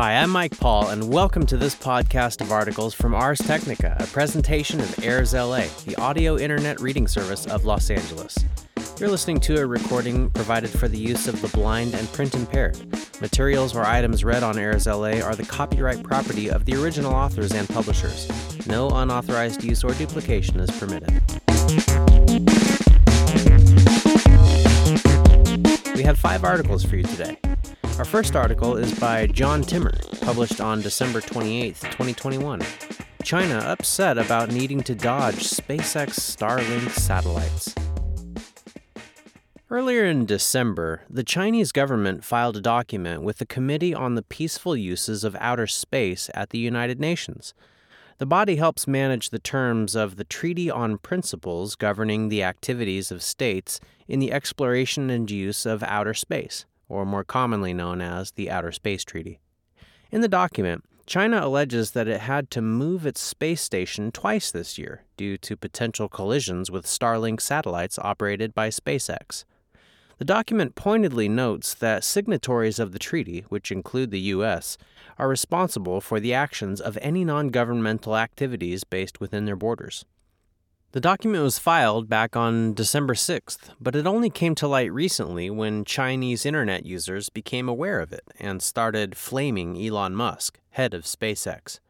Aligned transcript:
Hi, 0.00 0.14
I'm 0.14 0.30
Mike 0.30 0.56
Paul, 0.56 0.90
and 0.90 1.12
welcome 1.12 1.44
to 1.46 1.56
this 1.56 1.74
podcast 1.74 2.40
of 2.40 2.52
articles 2.52 2.94
from 2.94 3.16
Ars 3.16 3.40
Technica, 3.40 3.96
a 3.98 4.06
presentation 4.06 4.78
of 4.78 5.04
Airs 5.04 5.34
LA, 5.34 5.64
the 5.86 5.96
audio 5.98 6.38
internet 6.38 6.78
reading 6.78 7.08
service 7.08 7.46
of 7.46 7.64
Los 7.64 7.90
Angeles. 7.90 8.38
You're 9.00 9.08
listening 9.08 9.40
to 9.40 9.60
a 9.60 9.66
recording 9.66 10.30
provided 10.30 10.70
for 10.70 10.86
the 10.86 10.96
use 10.96 11.26
of 11.26 11.42
the 11.42 11.48
blind 11.48 11.94
and 11.94 12.06
print 12.12 12.36
impaired. 12.36 12.78
Materials 13.20 13.74
or 13.74 13.84
items 13.84 14.22
read 14.22 14.44
on 14.44 14.56
Airs 14.56 14.86
LA 14.86 15.18
are 15.18 15.34
the 15.34 15.44
copyright 15.44 16.04
property 16.04 16.48
of 16.48 16.64
the 16.64 16.80
original 16.80 17.12
authors 17.12 17.50
and 17.50 17.68
publishers. 17.68 18.30
No 18.68 18.90
unauthorized 18.90 19.64
use 19.64 19.82
or 19.82 19.94
duplication 19.94 20.60
is 20.60 20.70
permitted. 20.78 21.10
We 25.96 26.04
have 26.04 26.20
five 26.20 26.44
articles 26.44 26.84
for 26.84 26.94
you 26.94 27.02
today. 27.02 27.36
Our 27.98 28.04
first 28.04 28.36
article 28.36 28.76
is 28.76 28.96
by 28.96 29.26
John 29.26 29.60
Timmer, 29.60 29.92
published 30.20 30.60
on 30.60 30.80
December 30.80 31.20
28, 31.20 31.74
2021. 31.80 32.62
China 33.24 33.58
upset 33.66 34.18
about 34.18 34.52
needing 34.52 34.84
to 34.84 34.94
dodge 34.94 35.38
SpaceX 35.38 36.10
Starlink 36.10 36.90
satellites. 36.90 37.74
Earlier 39.68 40.04
in 40.04 40.26
December, 40.26 41.02
the 41.10 41.24
Chinese 41.24 41.72
government 41.72 42.22
filed 42.22 42.56
a 42.56 42.60
document 42.60 43.22
with 43.22 43.38
the 43.38 43.46
Committee 43.46 43.92
on 43.92 44.14
the 44.14 44.22
Peaceful 44.22 44.76
Uses 44.76 45.24
of 45.24 45.36
Outer 45.40 45.66
Space 45.66 46.30
at 46.34 46.50
the 46.50 46.58
United 46.58 47.00
Nations. 47.00 47.52
The 48.18 48.26
body 48.26 48.54
helps 48.54 48.86
manage 48.86 49.30
the 49.30 49.40
terms 49.40 49.96
of 49.96 50.14
the 50.14 50.24
Treaty 50.24 50.70
on 50.70 50.98
Principles 50.98 51.74
governing 51.74 52.28
the 52.28 52.44
activities 52.44 53.10
of 53.10 53.24
states 53.24 53.80
in 54.06 54.20
the 54.20 54.30
exploration 54.30 55.10
and 55.10 55.28
use 55.28 55.66
of 55.66 55.82
outer 55.82 56.14
space 56.14 56.64
or 56.88 57.04
more 57.04 57.24
commonly 57.24 57.74
known 57.74 58.00
as 58.00 58.32
the 58.32 58.50
Outer 58.50 58.72
Space 58.72 59.04
Treaty. 59.04 59.40
In 60.10 60.20
the 60.20 60.28
document, 60.28 60.84
China 61.06 61.40
alleges 61.42 61.92
that 61.92 62.06
it 62.06 62.20
had 62.20 62.50
to 62.50 62.60
move 62.60 63.06
its 63.06 63.20
space 63.20 63.62
station 63.62 64.12
twice 64.12 64.50
this 64.50 64.76
year 64.76 65.04
due 65.16 65.38
to 65.38 65.56
potential 65.56 66.08
collisions 66.08 66.70
with 66.70 66.84
Starlink 66.84 67.40
satellites 67.40 67.98
operated 67.98 68.54
by 68.54 68.68
SpaceX. 68.68 69.44
The 70.18 70.24
document 70.24 70.74
pointedly 70.74 71.28
notes 71.28 71.74
that 71.74 72.04
signatories 72.04 72.78
of 72.78 72.92
the 72.92 72.98
treaty, 72.98 73.46
which 73.48 73.70
include 73.70 74.10
the 74.10 74.20
U.S., 74.36 74.76
are 75.16 75.28
responsible 75.28 76.00
for 76.00 76.18
the 76.18 76.34
actions 76.34 76.80
of 76.80 76.98
any 77.00 77.24
non 77.24 77.48
governmental 77.48 78.16
activities 78.16 78.84
based 78.84 79.20
within 79.20 79.44
their 79.44 79.56
borders. 79.56 80.04
The 80.92 81.00
document 81.00 81.44
was 81.44 81.58
filed 81.58 82.08
back 82.08 82.34
on 82.34 82.72
December 82.72 83.12
6th, 83.12 83.74
but 83.78 83.94
it 83.94 84.06
only 84.06 84.30
came 84.30 84.54
to 84.54 84.66
light 84.66 84.90
recently 84.90 85.50
when 85.50 85.84
Chinese 85.84 86.46
internet 86.46 86.86
users 86.86 87.28
became 87.28 87.68
aware 87.68 88.00
of 88.00 88.10
it 88.10 88.24
and 88.40 88.62
started 88.62 89.14
flaming 89.14 89.76
Elon 89.76 90.14
Musk, 90.14 90.58
head 90.70 90.94
of 90.94 91.02
SpaceX. 91.02 91.80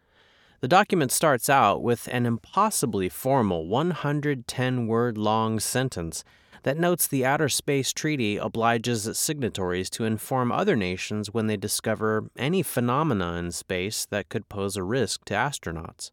The 0.60 0.66
document 0.66 1.12
starts 1.12 1.48
out 1.48 1.80
with 1.80 2.08
an 2.10 2.26
impossibly 2.26 3.08
formal 3.08 3.68
110 3.68 4.88
word 4.88 5.16
long 5.16 5.60
sentence 5.60 6.24
that 6.64 6.76
notes 6.76 7.06
the 7.06 7.24
Outer 7.24 7.48
Space 7.48 7.92
Treaty 7.92 8.36
obliges 8.36 9.06
its 9.06 9.20
signatories 9.20 9.88
to 9.90 10.06
inform 10.06 10.50
other 10.50 10.74
nations 10.74 11.32
when 11.32 11.46
they 11.46 11.56
discover 11.56 12.24
any 12.36 12.64
phenomena 12.64 13.34
in 13.34 13.52
space 13.52 14.06
that 14.06 14.28
could 14.28 14.48
pose 14.48 14.76
a 14.76 14.82
risk 14.82 15.24
to 15.26 15.34
astronauts. 15.34 16.10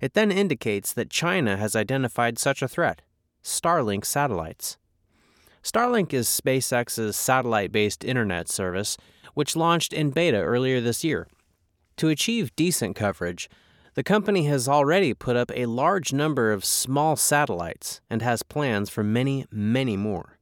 It 0.00 0.14
then 0.14 0.30
indicates 0.30 0.92
that 0.92 1.10
China 1.10 1.56
has 1.56 1.74
identified 1.74 2.38
such 2.38 2.62
a 2.62 2.68
threat 2.68 3.02
Starlink 3.42 4.04
satellites. 4.04 4.76
Starlink 5.62 6.12
is 6.12 6.28
SpaceX's 6.28 7.16
satellite 7.16 7.72
based 7.72 8.04
internet 8.04 8.48
service, 8.48 8.96
which 9.34 9.56
launched 9.56 9.92
in 9.92 10.10
beta 10.10 10.40
earlier 10.40 10.80
this 10.80 11.04
year. 11.04 11.28
To 11.98 12.08
achieve 12.08 12.54
decent 12.56 12.94
coverage, 12.94 13.48
the 13.94 14.02
company 14.02 14.44
has 14.46 14.68
already 14.68 15.14
put 15.14 15.36
up 15.36 15.50
a 15.54 15.66
large 15.66 16.12
number 16.12 16.52
of 16.52 16.64
small 16.64 17.16
satellites 17.16 18.00
and 18.10 18.20
has 18.20 18.42
plans 18.42 18.90
for 18.90 19.02
many, 19.02 19.46
many 19.50 19.96
more. 19.96 20.38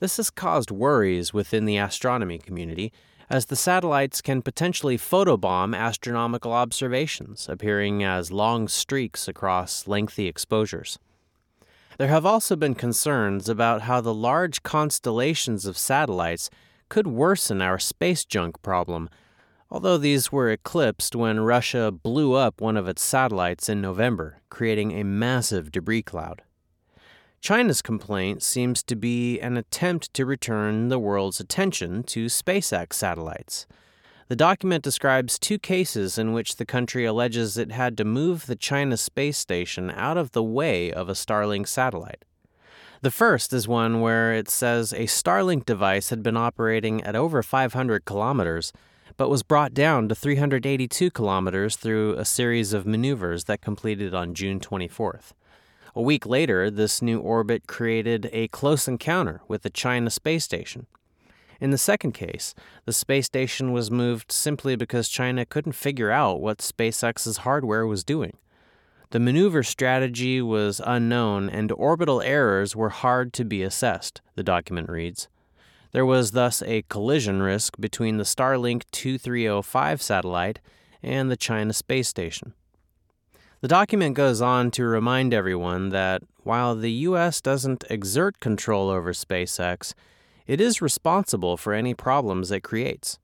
This 0.00 0.16
has 0.16 0.30
caused 0.30 0.70
worries 0.70 1.32
within 1.32 1.64
the 1.64 1.76
astronomy 1.76 2.38
community 2.38 2.92
as 3.30 3.46
the 3.46 3.56
satellites 3.56 4.22
can 4.22 4.42
potentially 4.42 4.96
photobomb 4.96 5.76
astronomical 5.76 6.52
observations, 6.52 7.48
appearing 7.48 8.02
as 8.02 8.32
long 8.32 8.68
streaks 8.68 9.28
across 9.28 9.86
lengthy 9.86 10.26
exposures. 10.26 10.98
There 11.98 12.08
have 12.08 12.24
also 12.24 12.56
been 12.56 12.74
concerns 12.74 13.48
about 13.48 13.82
how 13.82 14.00
the 14.00 14.14
large 14.14 14.62
constellations 14.62 15.66
of 15.66 15.76
satellites 15.76 16.48
could 16.88 17.06
worsen 17.06 17.60
our 17.60 17.78
space 17.78 18.24
junk 18.24 18.62
problem, 18.62 19.10
although 19.70 19.98
these 19.98 20.32
were 20.32 20.50
eclipsed 20.50 21.14
when 21.14 21.40
Russia 21.40 21.90
blew 21.90 22.34
up 22.34 22.60
one 22.60 22.76
of 22.76 22.88
its 22.88 23.02
satellites 23.02 23.68
in 23.68 23.80
November, 23.80 24.40
creating 24.48 24.92
a 24.92 25.04
massive 25.04 25.70
debris 25.70 26.02
cloud. 26.02 26.42
China's 27.40 27.82
complaint 27.82 28.42
seems 28.42 28.82
to 28.82 28.96
be 28.96 29.38
an 29.40 29.56
attempt 29.56 30.12
to 30.14 30.26
return 30.26 30.88
the 30.88 30.98
world's 30.98 31.40
attention 31.40 32.02
to 32.02 32.26
SpaceX 32.26 32.94
satellites. 32.94 33.66
The 34.26 34.36
document 34.36 34.84
describes 34.84 35.38
two 35.38 35.58
cases 35.58 36.18
in 36.18 36.32
which 36.34 36.56
the 36.56 36.66
country 36.66 37.06
alleges 37.06 37.56
it 37.56 37.72
had 37.72 37.96
to 37.96 38.04
move 38.04 38.46
the 38.46 38.56
China 38.56 38.96
space 38.96 39.38
station 39.38 39.90
out 39.90 40.18
of 40.18 40.32
the 40.32 40.42
way 40.42 40.92
of 40.92 41.08
a 41.08 41.14
Starlink 41.14 41.66
satellite. 41.68 42.24
The 43.00 43.10
first 43.12 43.52
is 43.52 43.68
one 43.68 44.00
where 44.00 44.34
it 44.34 44.50
says 44.50 44.92
a 44.92 45.06
Starlink 45.06 45.64
device 45.64 46.10
had 46.10 46.22
been 46.22 46.36
operating 46.36 47.02
at 47.04 47.16
over 47.16 47.42
500 47.42 48.04
kilometers, 48.04 48.72
but 49.16 49.30
was 49.30 49.44
brought 49.44 49.72
down 49.72 50.08
to 50.08 50.14
382 50.14 51.10
kilometers 51.12 51.76
through 51.76 52.14
a 52.14 52.24
series 52.24 52.72
of 52.72 52.86
maneuvers 52.86 53.44
that 53.44 53.62
completed 53.62 54.14
on 54.14 54.34
June 54.34 54.58
24th. 54.58 55.32
A 55.98 56.00
week 56.00 56.26
later, 56.26 56.70
this 56.70 57.02
new 57.02 57.18
orbit 57.18 57.66
created 57.66 58.30
a 58.32 58.46
close 58.46 58.86
encounter 58.86 59.40
with 59.48 59.62
the 59.62 59.68
China 59.68 60.10
space 60.10 60.44
station. 60.44 60.86
In 61.60 61.70
the 61.70 61.76
second 61.76 62.12
case, 62.12 62.54
the 62.84 62.92
space 62.92 63.26
station 63.26 63.72
was 63.72 63.90
moved 63.90 64.30
simply 64.30 64.76
because 64.76 65.08
China 65.08 65.44
couldn't 65.44 65.72
figure 65.72 66.12
out 66.12 66.40
what 66.40 66.58
SpaceX's 66.58 67.38
hardware 67.38 67.84
was 67.84 68.04
doing. 68.04 68.36
The 69.10 69.18
maneuver 69.18 69.64
strategy 69.64 70.40
was 70.40 70.80
unknown 70.86 71.50
and 71.50 71.72
orbital 71.72 72.22
errors 72.22 72.76
were 72.76 72.90
hard 72.90 73.32
to 73.32 73.44
be 73.44 73.64
assessed, 73.64 74.20
the 74.36 74.44
document 74.44 74.88
reads. 74.88 75.26
There 75.90 76.06
was 76.06 76.30
thus 76.30 76.62
a 76.62 76.82
collision 76.82 77.42
risk 77.42 77.74
between 77.80 78.18
the 78.18 78.24
Starlink 78.24 78.84
2305 78.92 80.00
satellite 80.00 80.60
and 81.02 81.28
the 81.28 81.36
China 81.36 81.72
space 81.72 82.06
station. 82.06 82.54
The 83.60 83.66
document 83.66 84.14
goes 84.14 84.40
on 84.40 84.70
to 84.72 84.84
remind 84.84 85.34
everyone 85.34 85.88
that 85.88 86.22
while 86.44 86.76
the 86.76 86.92
U.S. 86.92 87.40
doesn't 87.40 87.82
exert 87.90 88.38
control 88.38 88.88
over 88.88 89.12
SpaceX, 89.12 89.94
it 90.46 90.60
is 90.60 90.80
responsible 90.80 91.56
for 91.56 91.72
any 91.72 91.92
problems 91.92 92.52
it 92.52 92.60
creates. 92.60 93.18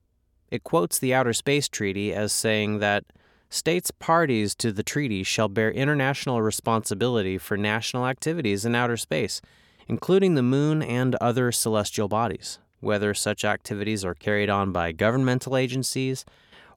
It 0.51 0.65
quotes 0.65 0.99
the 0.99 1.13
Outer 1.13 1.31
Space 1.31 1.69
Treaty 1.69 2.13
as 2.13 2.33
saying 2.33 2.79
that 2.79 3.05
states 3.49 3.91
parties 3.91 4.55
to 4.55 4.73
the 4.73 4.83
treaty 4.83 5.23
shall 5.23 5.47
bear 5.47 5.71
international 5.71 6.41
responsibility 6.41 7.37
for 7.37 7.55
national 7.55 8.05
activities 8.05 8.65
in 8.65 8.75
outer 8.75 8.97
space, 8.97 9.39
including 9.87 10.35
the 10.35 10.43
moon 10.43 10.81
and 10.81 11.15
other 11.15 11.49
celestial 11.53 12.09
bodies, 12.09 12.59
whether 12.81 13.13
such 13.13 13.45
activities 13.45 14.03
are 14.03 14.13
carried 14.13 14.49
on 14.49 14.73
by 14.73 14.91
governmental 14.91 15.55
agencies 15.55 16.25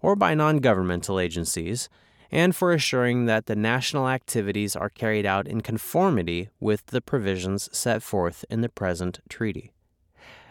or 0.00 0.14
by 0.14 0.32
non 0.32 0.58
governmental 0.58 1.18
agencies 1.18 1.88
and 2.30 2.54
for 2.54 2.72
assuring 2.72 3.26
that 3.26 3.46
the 3.46 3.56
national 3.56 4.08
activities 4.08 4.76
are 4.76 4.90
carried 4.90 5.26
out 5.26 5.46
in 5.46 5.60
conformity 5.60 6.48
with 6.60 6.86
the 6.86 7.00
provisions 7.00 7.68
set 7.76 8.02
forth 8.02 8.44
in 8.50 8.60
the 8.60 8.68
present 8.68 9.20
treaty. 9.28 9.72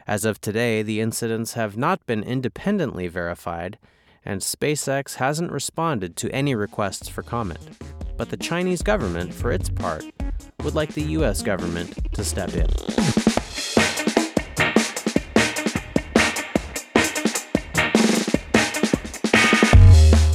As 0.07 0.25
of 0.25 0.39
today, 0.39 0.81
the 0.81 1.01
incidents 1.01 1.53
have 1.53 1.75
not 1.77 2.05
been 2.05 2.23
independently 2.23 3.07
verified, 3.07 3.77
and 4.23 4.41
SpaceX 4.41 5.16
hasn't 5.16 5.52
responded 5.52 6.16
to 6.17 6.31
any 6.31 6.55
requests 6.55 7.09
for 7.09 7.23
comment. 7.23 7.69
But 8.16 8.29
the 8.29 8.37
Chinese 8.37 8.81
government, 8.81 9.34
for 9.34 9.52
its 9.52 9.69
part, 9.69 10.05
would 10.63 10.75
like 10.75 10.93
the 10.93 11.03
U.S. 11.03 11.41
government 11.43 12.13
to 12.13 12.23
step 12.23 12.53
in. 12.53 12.67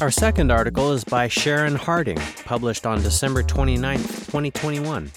Our 0.02 0.10
second 0.10 0.50
article 0.50 0.90
is 0.90 1.04
by 1.04 1.28
Scharon 1.28 1.76
Harding, 1.76 2.19
published 2.44 2.87
on 2.87 3.02
December 3.02 3.44
29, 3.44 3.99
2021. 3.99 5.12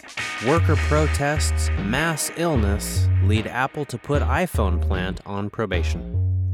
Worker 0.46 0.76
protests, 0.76 1.72
mass 1.86 2.30
illness 2.38 3.10
lead 3.24 3.48
Apple 3.48 3.86
to 3.86 3.98
put 3.98 4.22
iPhone 4.22 4.80
plant 4.80 5.22
on 5.26 5.50
probation. 5.50 6.54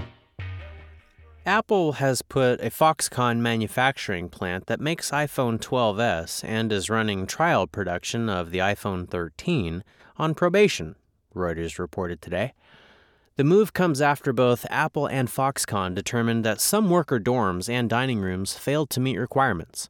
Apple 1.45 1.91
has 1.91 2.21
put 2.21 2.61
a 2.61 2.69
Foxconn 2.69 3.39
manufacturing 3.39 4.29
plant 4.29 4.67
that 4.67 4.79
makes 4.79 5.11
iPhone 5.11 5.59
12s 5.59 6.41
and 6.45 6.71
is 6.71 6.89
running 6.89 7.27
trial 7.27 7.67
production 7.67 8.29
of 8.29 8.51
the 8.51 8.59
iPhone 8.59 9.09
13 9.09 9.83
on 10.15 10.35
probation, 10.35 10.95
Reuters 11.35 11.77
reported 11.77 12.21
today. 12.21 12.53
The 13.37 13.43
move 13.45 13.71
comes 13.71 14.01
after 14.01 14.33
both 14.33 14.65
Apple 14.69 15.07
and 15.07 15.29
Foxconn 15.29 15.95
determined 15.95 16.43
that 16.43 16.59
some 16.59 16.89
worker 16.89 17.19
dorms 17.19 17.69
and 17.69 17.89
dining 17.89 18.19
rooms 18.19 18.53
failed 18.53 18.89
to 18.89 18.99
meet 18.99 19.17
requirements. 19.17 19.89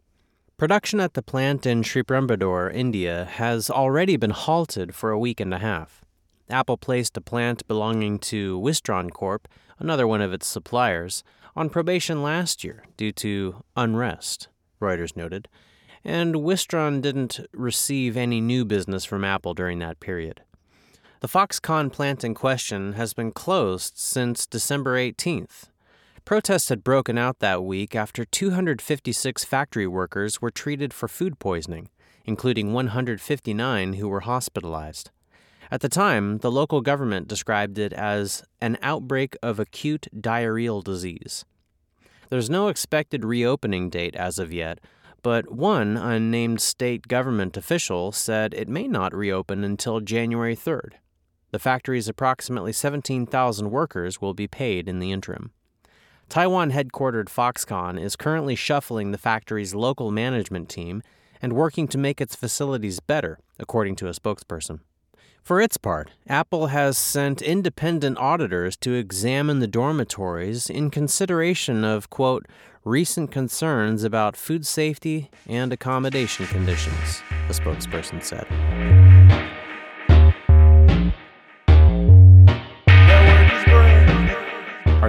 Production 0.57 0.99
at 0.99 1.15
the 1.15 1.23
plant 1.23 1.65
in 1.65 1.81
Sriperumbudur, 1.81 2.71
India, 2.71 3.25
has 3.25 3.67
already 3.67 4.15
been 4.15 4.29
halted 4.29 4.93
for 4.93 5.09
a 5.09 5.17
week 5.17 5.39
and 5.39 5.55
a 5.55 5.57
half. 5.57 6.05
Apple 6.51 6.77
placed 6.77 7.17
a 7.17 7.21
plant 7.21 7.67
belonging 7.67 8.19
to 8.19 8.59
Wistron 8.59 9.09
Corp, 9.09 9.47
another 9.79 10.05
one 10.05 10.21
of 10.21 10.33
its 10.33 10.45
suppliers, 10.45 11.23
on 11.55 11.69
probation 11.69 12.21
last 12.21 12.63
year 12.63 12.83
due 12.95 13.11
to 13.11 13.63
unrest, 13.75 14.49
Reuters 14.79 15.17
noted, 15.17 15.47
and 16.03 16.35
Wistron 16.35 17.01
didn't 17.01 17.39
receive 17.53 18.15
any 18.15 18.39
new 18.39 18.65
business 18.65 19.03
from 19.03 19.23
Apple 19.23 19.55
during 19.55 19.79
that 19.79 19.99
period. 19.99 20.41
The 21.21 21.27
Foxconn 21.27 21.91
plant 21.91 22.23
in 22.23 22.33
question 22.33 22.93
has 22.93 23.13
been 23.13 23.31
closed 23.31 23.95
since 23.95 24.47
December 24.47 24.97
18th. 24.97 25.69
Protests 26.25 26.69
had 26.69 26.83
broken 26.83 27.15
out 27.15 27.37
that 27.37 27.63
week 27.63 27.95
after 27.95 28.25
256 28.25 29.43
factory 29.43 29.85
workers 29.85 30.41
were 30.41 30.49
treated 30.49 30.95
for 30.95 31.07
food 31.07 31.37
poisoning, 31.37 31.89
including 32.25 32.73
159 32.73 33.93
who 33.93 34.09
were 34.09 34.21
hospitalized. 34.21 35.11
At 35.69 35.81
the 35.81 35.89
time, 35.89 36.39
the 36.39 36.49
local 36.49 36.81
government 36.81 37.27
described 37.27 37.77
it 37.77 37.93
as 37.93 38.41
an 38.59 38.79
outbreak 38.81 39.37
of 39.43 39.59
acute 39.59 40.07
diarrheal 40.19 40.83
disease. 40.83 41.45
There's 42.29 42.49
no 42.49 42.67
expected 42.67 43.23
reopening 43.23 43.91
date 43.91 44.15
as 44.15 44.39
of 44.39 44.51
yet, 44.51 44.79
but 45.21 45.51
one 45.51 45.97
unnamed 45.97 46.61
state 46.61 47.07
government 47.07 47.57
official 47.57 48.11
said 48.11 48.55
it 48.55 48.67
may 48.67 48.87
not 48.87 49.13
reopen 49.13 49.63
until 49.63 49.99
January 49.99 50.55
3rd. 50.55 50.93
The 51.51 51.59
factory's 51.59 52.07
approximately 52.07 52.73
17,000 52.73 53.69
workers 53.69 54.21
will 54.21 54.33
be 54.33 54.47
paid 54.47 54.87
in 54.87 54.99
the 54.99 55.11
interim. 55.11 55.51
Taiwan 56.29 56.71
headquartered 56.71 57.25
Foxconn 57.25 58.01
is 58.01 58.15
currently 58.15 58.55
shuffling 58.55 59.11
the 59.11 59.17
factory's 59.17 59.75
local 59.75 60.11
management 60.11 60.69
team 60.69 61.03
and 61.41 61.53
working 61.53 61.89
to 61.89 61.97
make 61.97 62.21
its 62.21 62.35
facilities 62.37 63.01
better, 63.01 63.37
according 63.59 63.97
to 63.97 64.07
a 64.07 64.11
spokesperson. 64.11 64.79
For 65.43 65.59
its 65.59 65.75
part, 65.75 66.11
Apple 66.29 66.67
has 66.67 66.97
sent 66.97 67.41
independent 67.41 68.17
auditors 68.17 68.77
to 68.77 68.93
examine 68.93 69.59
the 69.59 69.67
dormitories 69.67 70.69
in 70.69 70.91
consideration 70.91 71.83
of, 71.83 72.09
quote, 72.09 72.45
recent 72.85 73.31
concerns 73.31 74.03
about 74.03 74.37
food 74.37 74.65
safety 74.65 75.29
and 75.47 75.73
accommodation 75.73 76.45
conditions, 76.47 77.21
the 77.47 77.53
spokesperson 77.53 78.23
said. 78.23 78.47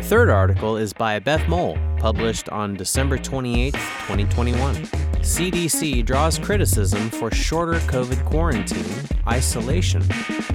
Our 0.02 0.08
third 0.08 0.30
article 0.30 0.76
is 0.76 0.92
by 0.92 1.20
Beth 1.20 1.48
Mole, 1.48 1.78
published 1.98 2.48
on 2.48 2.74
December 2.74 3.18
28, 3.18 3.72
2021. 3.72 4.74
CDC 5.22 6.04
draws 6.04 6.40
criticism 6.40 7.08
for 7.08 7.30
shorter 7.30 7.78
COVID 7.86 8.24
quarantine 8.24 8.84
isolation 9.28 10.02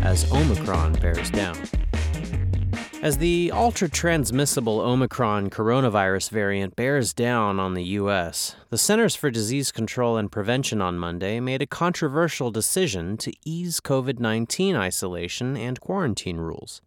as 0.02 0.30
Omicron 0.34 0.96
bears 0.96 1.32
down. 1.32 1.58
As 3.02 3.20
the 3.20 3.50
ultra 3.54 3.88
transmissible 3.88 4.82
Omicron 4.82 5.50
coronavirus 5.50 6.30
variant 6.30 6.76
bears 6.76 7.14
down 7.14 7.58
on 7.58 7.74
the 7.74 7.86
U.S., 7.86 8.58
the 8.70 8.78
Centers 8.78 9.16
for 9.16 9.32
Disease 9.32 9.72
Control 9.72 10.18
and 10.18 10.30
Prevention 10.30 10.82
on 10.82 11.00
Monday 11.00 11.40
made 11.40 11.62
a 11.62 11.68
controversial 11.68 12.52
decision 12.52 13.16
to 13.16 13.32
ease 13.46 13.80
COVID 13.80 14.20
19 14.20 14.76
isolation 14.76 15.56
and 15.56 15.80
quarantine 15.80 16.36
rules. 16.36 16.82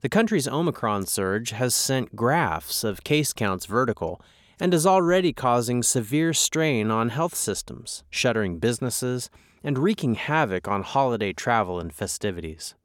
The 0.00 0.08
country's 0.08 0.46
Omicron 0.46 1.06
surge 1.06 1.50
has 1.50 1.74
sent 1.74 2.14
graphs 2.14 2.84
of 2.84 3.02
case 3.02 3.32
counts 3.32 3.66
vertical 3.66 4.22
and 4.60 4.72
is 4.72 4.86
already 4.86 5.32
causing 5.32 5.82
severe 5.82 6.32
strain 6.32 6.92
on 6.92 7.08
health 7.08 7.34
systems, 7.34 8.04
shuttering 8.08 8.60
businesses, 8.60 9.28
and 9.64 9.76
wreaking 9.76 10.14
havoc 10.14 10.68
on 10.68 10.84
holiday 10.84 11.32
travel 11.32 11.80
and 11.80 11.92
festivities. 11.92 12.76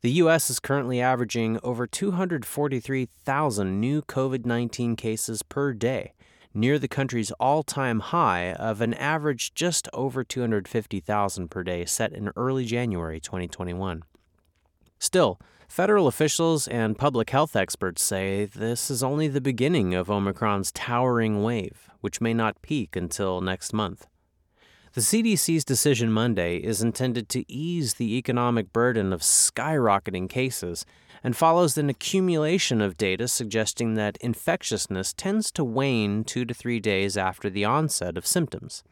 The 0.00 0.10
U.S. 0.12 0.50
is 0.50 0.58
currently 0.58 1.00
averaging 1.00 1.60
over 1.62 1.86
243,000 1.86 3.80
new 3.80 4.02
COVID 4.02 4.44
19 4.44 4.96
cases 4.96 5.44
per 5.44 5.72
day, 5.72 6.12
near 6.52 6.76
the 6.80 6.88
country's 6.88 7.30
all 7.38 7.62
time 7.62 8.00
high 8.00 8.52
of 8.52 8.80
an 8.80 8.94
average 8.94 9.54
just 9.54 9.88
over 9.92 10.24
250,000 10.24 11.48
per 11.48 11.62
day 11.62 11.84
set 11.84 12.12
in 12.12 12.32
early 12.34 12.64
January 12.64 13.20
2021. 13.20 14.02
Still, 14.98 15.40
Federal 15.68 16.08
officials 16.08 16.66
and 16.66 16.98
public 16.98 17.28
health 17.30 17.54
experts 17.54 18.02
say 18.02 18.46
this 18.46 18.90
is 18.90 19.02
only 19.02 19.28
the 19.28 19.40
beginning 19.40 19.94
of 19.94 20.10
Omicron's 20.10 20.72
towering 20.72 21.42
wave, 21.42 21.90
which 22.00 22.22
may 22.22 22.32
not 22.32 22.62
peak 22.62 22.96
until 22.96 23.42
next 23.42 23.74
month. 23.74 24.06
The 24.94 25.02
CDC's 25.02 25.66
decision 25.66 26.10
Monday 26.10 26.56
is 26.56 26.82
intended 26.82 27.28
to 27.28 27.44
ease 27.52 27.94
the 27.94 28.16
economic 28.16 28.72
burden 28.72 29.12
of 29.12 29.20
skyrocketing 29.20 30.28
cases 30.28 30.86
and 31.22 31.36
follows 31.36 31.76
an 31.76 31.90
accumulation 31.90 32.80
of 32.80 32.96
data 32.96 33.28
suggesting 33.28 33.94
that 33.94 34.16
infectiousness 34.22 35.12
tends 35.12 35.52
to 35.52 35.62
wane 35.62 36.24
two 36.24 36.46
to 36.46 36.54
three 36.54 36.80
days 36.80 37.16
after 37.16 37.50
the 37.50 37.66
onset 37.66 38.16
of 38.16 38.26
symptoms. 38.26 38.82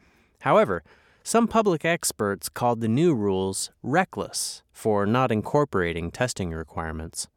However, 0.41 0.83
some 1.27 1.45
public 1.45 1.83
experts 1.83 2.47
called 2.47 2.79
the 2.79 2.87
new 2.87 3.13
rules 3.13 3.69
reckless 3.83 4.63
for 4.71 5.05
not 5.05 5.29
incorporating 5.29 6.09
testing 6.09 6.51
requirements. 6.51 7.27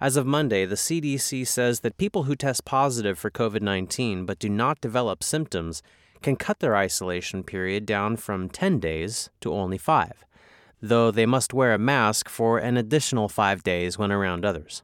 As 0.00 0.16
of 0.16 0.24
Monday, 0.24 0.64
the 0.64 0.76
CDC 0.76 1.46
says 1.46 1.80
that 1.80 1.98
people 1.98 2.22
who 2.22 2.34
test 2.34 2.64
positive 2.64 3.18
for 3.18 3.30
COVID 3.30 3.60
19 3.60 4.24
but 4.24 4.38
do 4.38 4.48
not 4.48 4.80
develop 4.80 5.22
symptoms 5.22 5.82
can 6.22 6.36
cut 6.36 6.60
their 6.60 6.74
isolation 6.74 7.44
period 7.44 7.84
down 7.84 8.16
from 8.16 8.48
10 8.48 8.80
days 8.80 9.28
to 9.42 9.52
only 9.52 9.76
5, 9.76 10.24
though 10.80 11.10
they 11.10 11.26
must 11.26 11.52
wear 11.52 11.74
a 11.74 11.78
mask 11.78 12.30
for 12.30 12.56
an 12.56 12.78
additional 12.78 13.28
5 13.28 13.62
days 13.62 13.98
when 13.98 14.10
around 14.10 14.46
others. 14.46 14.82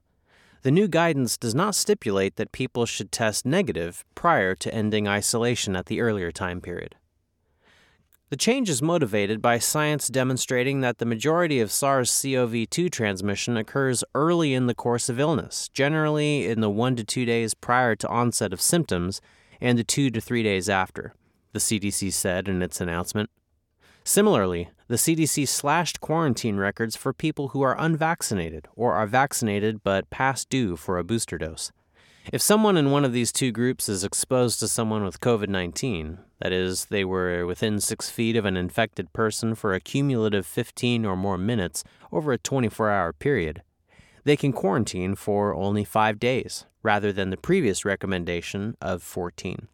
The 0.61 0.71
new 0.71 0.87
guidance 0.87 1.39
does 1.39 1.55
not 1.55 1.75
stipulate 1.75 2.37
that 2.37 2.53
people 2.53 2.85
should 2.85 3.11
test 3.11 3.47
negative 3.47 4.05
prior 4.15 4.55
to 4.57 4.75
ending 4.75 5.09
isolation 5.09 5.75
at 5.75 5.87
the 5.87 6.03
earlier 6.03 6.31
time 6.31 6.61
period. 6.61 6.97
The 8.31 8.37
change 8.39 8.71
is 8.71 8.81
motivated 8.81 9.43
by 9.43 9.59
science 9.59 10.09
demonstrating 10.09 10.81
that 10.81 10.97
the 10.97 11.05
majority 11.05 11.61
of 11.61 11.71
SARS 11.71 12.23
CoV 12.23 12.69
2 12.71 12.89
transmission 12.89 13.57
occurs 13.59 14.03
early 14.15 14.55
in 14.55 14.67
the 14.67 14.75
course 14.75 15.11
of 15.11 15.21
illness, 15.21 15.69
generally 15.69 16.47
in 16.47 16.61
the 16.61 16.71
one 16.71 16.97
to 16.97 17.05
two 17.05 17.27
days 17.27 17.53
prior 17.53 17.95
to 17.97 18.09
onset 18.09 18.53
of 18.53 18.63
symptoms 18.63 19.21
and 19.61 19.79
the 19.79 19.85
two 19.85 20.11
to 20.11 20.23
three 20.23 20.43
days 20.43 20.71
after, 20.71 21.15
the 21.53 21.59
CDC 21.59 22.13
said 22.13 22.49
in 22.49 22.63
its 22.63 22.81
announcement. 22.81 23.29
Similarly, 24.05 24.71
the 24.89 24.97
CDC 24.97 25.47
slashed 25.47 26.01
quarantine 26.01 26.57
records 26.57 26.97
for 26.97 27.13
people 27.13 27.49
who 27.49 27.61
are 27.61 27.79
unvaccinated 27.79 28.69
or 28.75 28.95
are 28.95 29.07
vaccinated 29.07 29.83
but 29.85 30.09
past 30.09 30.49
due 30.49 30.77
for 30.77 30.99
a 30.99 31.05
booster 31.05 31.37
dose. 31.37 31.73
If 32.33 32.41
someone 32.41 32.79
in 32.79 32.91
one 32.91 33.05
of 33.05 33.13
these 33.13 33.31
two 33.31 33.53
groups 33.53 33.87
is 33.87 34.03
exposed 34.03 34.59
to 34.61 34.69
someone 34.69 35.05
with 35.05 35.21
COVID 35.21 35.49
19, 35.49 36.19
that 36.41 36.53
is, 36.53 36.87
they 36.87 37.05
were 37.05 37.45
within 37.45 37.81
six 37.81 38.09
feet 38.09 38.35
of 38.35 38.47
an 38.47 38.57
infected 38.57 39.13
person 39.13 39.55
for 39.55 39.75
a 39.75 39.81
cumulative 39.81 40.47
15 40.47 41.05
or 41.05 41.17
more 41.17 41.37
minutes 41.37 41.85
over 42.11 42.33
a 42.33 42.39
24 42.39 42.91
hour 42.91 43.13
period, 43.13 43.63
they 44.25 44.37
can 44.37 44.55
quarantine 44.55 45.15
for 45.15 45.55
only 45.55 45.85
five 45.85 46.19
days, 46.19 46.65
rather 46.83 47.13
than 47.13 47.29
the 47.29 47.37
previous 47.37 47.85
recommendation 47.85 48.75
of 48.81 49.03
14. 49.03 49.69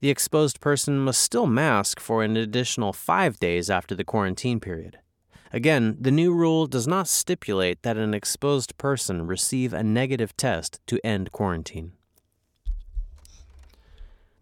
The 0.00 0.08
exposed 0.08 0.60
person 0.60 0.98
must 0.98 1.20
still 1.20 1.46
mask 1.46 2.00
for 2.00 2.22
an 2.22 2.38
additional 2.38 2.94
five 2.94 3.38
days 3.38 3.68
after 3.68 3.94
the 3.94 4.04
quarantine 4.04 4.60
period. 4.60 4.98
Again, 5.52 5.96
the 6.00 6.12
new 6.12 6.32
rule 6.32 6.66
does 6.66 6.86
not 6.86 7.08
stipulate 7.08 7.82
that 7.82 7.96
an 7.96 8.14
exposed 8.14 8.78
person 8.78 9.26
receive 9.26 9.72
a 9.72 9.82
negative 9.82 10.36
test 10.36 10.80
to 10.86 11.04
end 11.04 11.32
quarantine. 11.32 11.92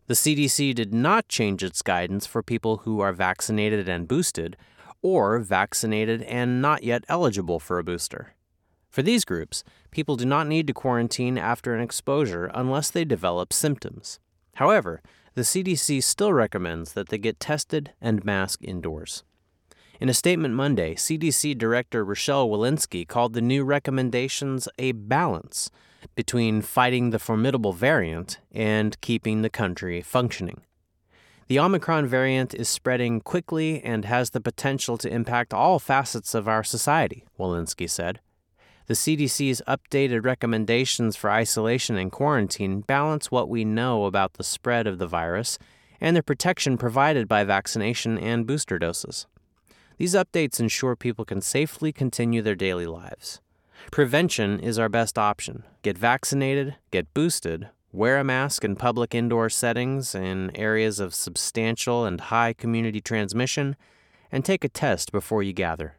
The 0.06 0.14
CDC 0.14 0.74
did 0.74 0.92
not 0.92 1.28
change 1.28 1.62
its 1.62 1.82
guidance 1.82 2.26
for 2.26 2.42
people 2.42 2.78
who 2.78 3.00
are 3.00 3.12
vaccinated 3.12 3.88
and 3.88 4.08
boosted, 4.08 4.56
or 5.02 5.38
vaccinated 5.38 6.22
and 6.22 6.60
not 6.60 6.82
yet 6.82 7.04
eligible 7.08 7.60
for 7.60 7.78
a 7.78 7.84
booster. 7.84 8.34
For 8.90 9.02
these 9.02 9.24
groups, 9.24 9.64
people 9.90 10.16
do 10.16 10.24
not 10.24 10.46
need 10.46 10.66
to 10.66 10.72
quarantine 10.72 11.38
after 11.38 11.74
an 11.74 11.82
exposure 11.82 12.50
unless 12.54 12.90
they 12.90 13.04
develop 13.04 13.52
symptoms. 13.52 14.18
However, 14.54 15.02
the 15.34 15.42
CDC 15.42 16.02
still 16.02 16.32
recommends 16.32 16.94
that 16.94 17.10
they 17.10 17.18
get 17.18 17.38
tested 17.38 17.92
and 18.00 18.24
mask 18.24 18.60
indoors. 18.62 19.24
In 20.00 20.08
a 20.08 20.14
statement 20.14 20.54
Monday, 20.54 20.94
CDC 20.94 21.58
Director 21.58 22.04
Rochelle 22.04 22.48
Walensky 22.48 23.06
called 23.06 23.32
the 23.32 23.40
new 23.40 23.64
recommendations 23.64 24.68
a 24.78 24.92
balance 24.92 25.72
between 26.14 26.62
fighting 26.62 27.10
the 27.10 27.18
formidable 27.18 27.72
variant 27.72 28.38
and 28.52 29.00
keeping 29.00 29.42
the 29.42 29.50
country 29.50 30.00
functioning. 30.00 30.60
The 31.48 31.58
Omicron 31.58 32.06
variant 32.06 32.54
is 32.54 32.68
spreading 32.68 33.20
quickly 33.20 33.82
and 33.82 34.04
has 34.04 34.30
the 34.30 34.40
potential 34.40 34.98
to 34.98 35.12
impact 35.12 35.52
all 35.52 35.80
facets 35.80 36.32
of 36.32 36.46
our 36.46 36.62
society, 36.62 37.24
Walensky 37.36 37.90
said. 37.90 38.20
The 38.86 38.94
CDC's 38.94 39.62
updated 39.66 40.24
recommendations 40.24 41.16
for 41.16 41.28
isolation 41.28 41.96
and 41.96 42.12
quarantine 42.12 42.82
balance 42.82 43.32
what 43.32 43.48
we 43.48 43.64
know 43.64 44.04
about 44.04 44.34
the 44.34 44.44
spread 44.44 44.86
of 44.86 44.98
the 44.98 45.08
virus 45.08 45.58
and 46.00 46.16
the 46.16 46.22
protection 46.22 46.78
provided 46.78 47.26
by 47.26 47.42
vaccination 47.42 48.16
and 48.16 48.46
booster 48.46 48.78
doses. 48.78 49.26
These 49.98 50.14
updates 50.14 50.60
ensure 50.60 50.94
people 50.94 51.24
can 51.24 51.40
safely 51.40 51.92
continue 51.92 52.40
their 52.40 52.54
daily 52.54 52.86
lives. 52.86 53.40
Prevention 53.90 54.60
is 54.60 54.78
our 54.78 54.88
best 54.88 55.18
option. 55.18 55.64
Get 55.82 55.98
vaccinated, 55.98 56.76
get 56.92 57.12
boosted, 57.14 57.68
wear 57.92 58.18
a 58.18 58.24
mask 58.24 58.62
in 58.62 58.76
public 58.76 59.12
indoor 59.12 59.50
settings 59.50 60.14
in 60.14 60.54
areas 60.56 61.00
of 61.00 61.16
substantial 61.16 62.04
and 62.04 62.20
high 62.20 62.52
community 62.52 63.00
transmission, 63.00 63.74
and 64.30 64.44
take 64.44 64.62
a 64.62 64.68
test 64.68 65.10
before 65.10 65.42
you 65.42 65.52
gather. 65.52 65.96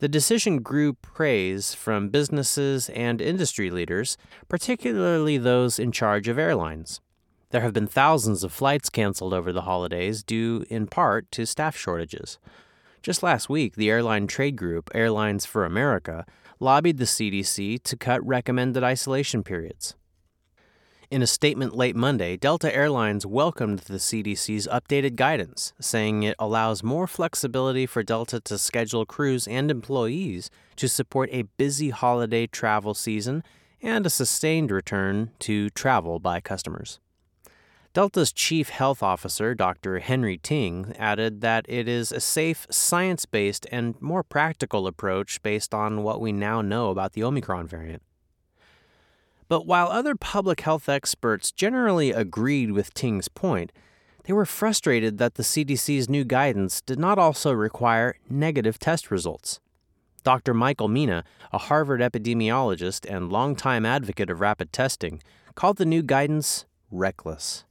The 0.00 0.08
decision 0.08 0.58
grew 0.58 0.92
praise 0.92 1.72
from 1.72 2.10
businesses 2.10 2.90
and 2.90 3.22
industry 3.22 3.70
leaders, 3.70 4.18
particularly 4.48 5.38
those 5.38 5.78
in 5.78 5.90
charge 5.90 6.28
of 6.28 6.38
airlines. 6.38 7.00
There 7.48 7.62
have 7.62 7.72
been 7.72 7.86
thousands 7.86 8.44
of 8.44 8.52
flights 8.52 8.90
canceled 8.90 9.32
over 9.32 9.52
the 9.52 9.62
holidays 9.62 10.22
due 10.22 10.64
in 10.68 10.86
part 10.86 11.30
to 11.30 11.46
staff 11.46 11.76
shortages. 11.76 12.38
Just 13.04 13.22
last 13.22 13.50
week, 13.50 13.74
the 13.74 13.90
airline 13.90 14.26
trade 14.26 14.56
group 14.56 14.90
Airlines 14.94 15.44
for 15.44 15.66
America 15.66 16.24
lobbied 16.58 16.96
the 16.96 17.04
CDC 17.04 17.82
to 17.82 17.96
cut 17.98 18.26
recommended 18.26 18.82
isolation 18.82 19.42
periods. 19.42 19.94
In 21.10 21.20
a 21.20 21.26
statement 21.26 21.76
late 21.76 21.94
Monday, 21.94 22.38
Delta 22.38 22.74
Airlines 22.74 23.26
welcomed 23.26 23.80
the 23.80 23.98
CDC's 23.98 24.66
updated 24.68 25.16
guidance, 25.16 25.74
saying 25.78 26.22
it 26.22 26.34
allows 26.38 26.82
more 26.82 27.06
flexibility 27.06 27.84
for 27.84 28.02
Delta 28.02 28.40
to 28.40 28.56
schedule 28.56 29.04
crews 29.04 29.46
and 29.46 29.70
employees 29.70 30.48
to 30.76 30.88
support 30.88 31.28
a 31.30 31.42
busy 31.58 31.90
holiday 31.90 32.46
travel 32.46 32.94
season 32.94 33.42
and 33.82 34.06
a 34.06 34.10
sustained 34.10 34.70
return 34.70 35.30
to 35.40 35.68
travel 35.68 36.20
by 36.20 36.40
customers. 36.40 37.00
Delta's 37.94 38.32
chief 38.32 38.70
health 38.70 39.04
officer, 39.04 39.54
Dr. 39.54 40.00
Henry 40.00 40.36
Ting, 40.36 40.96
added 40.98 41.42
that 41.42 41.64
it 41.68 41.86
is 41.86 42.10
a 42.10 42.18
safe, 42.18 42.66
science 42.68 43.24
based, 43.24 43.68
and 43.70 43.94
more 44.02 44.24
practical 44.24 44.88
approach 44.88 45.40
based 45.44 45.72
on 45.72 46.02
what 46.02 46.20
we 46.20 46.32
now 46.32 46.60
know 46.60 46.90
about 46.90 47.12
the 47.12 47.22
Omicron 47.22 47.68
variant. 47.68 48.02
But 49.46 49.64
while 49.64 49.86
other 49.86 50.16
public 50.16 50.62
health 50.62 50.88
experts 50.88 51.52
generally 51.52 52.10
agreed 52.10 52.72
with 52.72 52.92
Ting's 52.94 53.28
point, 53.28 53.70
they 54.24 54.32
were 54.32 54.44
frustrated 54.44 55.18
that 55.18 55.34
the 55.34 55.44
CDC's 55.44 56.08
new 56.08 56.24
guidance 56.24 56.80
did 56.80 56.98
not 56.98 57.16
also 57.16 57.52
require 57.52 58.16
negative 58.28 58.80
test 58.80 59.12
results. 59.12 59.60
Dr. 60.24 60.52
Michael 60.52 60.88
Mina, 60.88 61.22
a 61.52 61.58
Harvard 61.58 62.00
epidemiologist 62.00 63.08
and 63.08 63.30
longtime 63.30 63.86
advocate 63.86 64.30
of 64.30 64.40
rapid 64.40 64.72
testing, 64.72 65.22
called 65.54 65.76
the 65.76 65.86
new 65.86 66.02
guidance 66.02 66.64
reckless. 66.90 67.64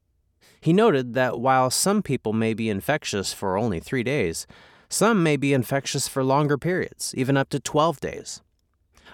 He 0.64 0.72
noted 0.72 1.14
that 1.14 1.42
while 1.42 1.70
some 1.70 2.02
people 2.02 2.32
may 2.32 2.54
be 2.54 2.70
infectious 2.70 3.34
for 3.34 3.58
only 3.58 3.82
three 3.82 4.02
days, 4.02 4.48
some 4.88 5.22
may 5.22 5.36
be 5.36 5.54
infectious 5.54 6.08
for 6.08 6.24
longer 6.24 6.58
periods, 6.58 7.14
even 7.18 7.36
up 7.36 7.50
to 7.50 7.60
12 7.60 8.00
days. 8.00 8.42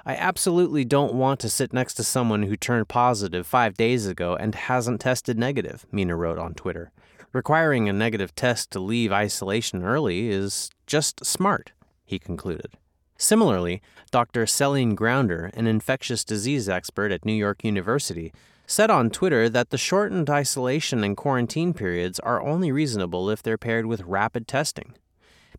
I 0.05 0.15
absolutely 0.15 0.85
don't 0.85 1.15
want 1.15 1.39
to 1.39 1.49
sit 1.49 1.73
next 1.73 1.95
to 1.95 2.03
someone 2.03 2.43
who 2.43 2.55
turned 2.55 2.87
positive 2.87 3.47
five 3.47 3.73
days 3.73 4.05
ago 4.05 4.35
and 4.35 4.53
hasn't 4.53 5.01
tested 5.01 5.39
negative, 5.39 5.87
Mina 5.91 6.15
wrote 6.15 6.37
on 6.37 6.53
Twitter. 6.53 6.91
Requiring 7.33 7.89
a 7.89 7.93
negative 7.93 8.35
test 8.35 8.69
to 8.69 8.79
leave 8.79 9.11
isolation 9.11 9.83
early 9.83 10.29
is 10.29 10.69
just 10.85 11.25
smart, 11.25 11.71
he 12.05 12.19
concluded. 12.19 12.77
Similarly, 13.17 13.81
Dr. 14.11 14.45
Celine 14.45 14.95
Gounder, 14.95 15.49
an 15.55 15.65
infectious 15.65 16.23
disease 16.23 16.69
expert 16.69 17.11
at 17.11 17.25
New 17.25 17.33
York 17.33 17.63
University, 17.63 18.31
said 18.69 18.91
on 18.91 19.09
Twitter 19.09 19.49
that 19.49 19.71
the 19.71 19.79
shortened 19.79 20.29
isolation 20.29 21.03
and 21.03 21.17
quarantine 21.17 21.73
periods 21.73 22.19
are 22.19 22.39
only 22.39 22.71
reasonable 22.71 23.27
if 23.27 23.41
they're 23.41 23.57
paired 23.57 23.87
with 23.87 24.03
rapid 24.03 24.47
testing. 24.47 24.93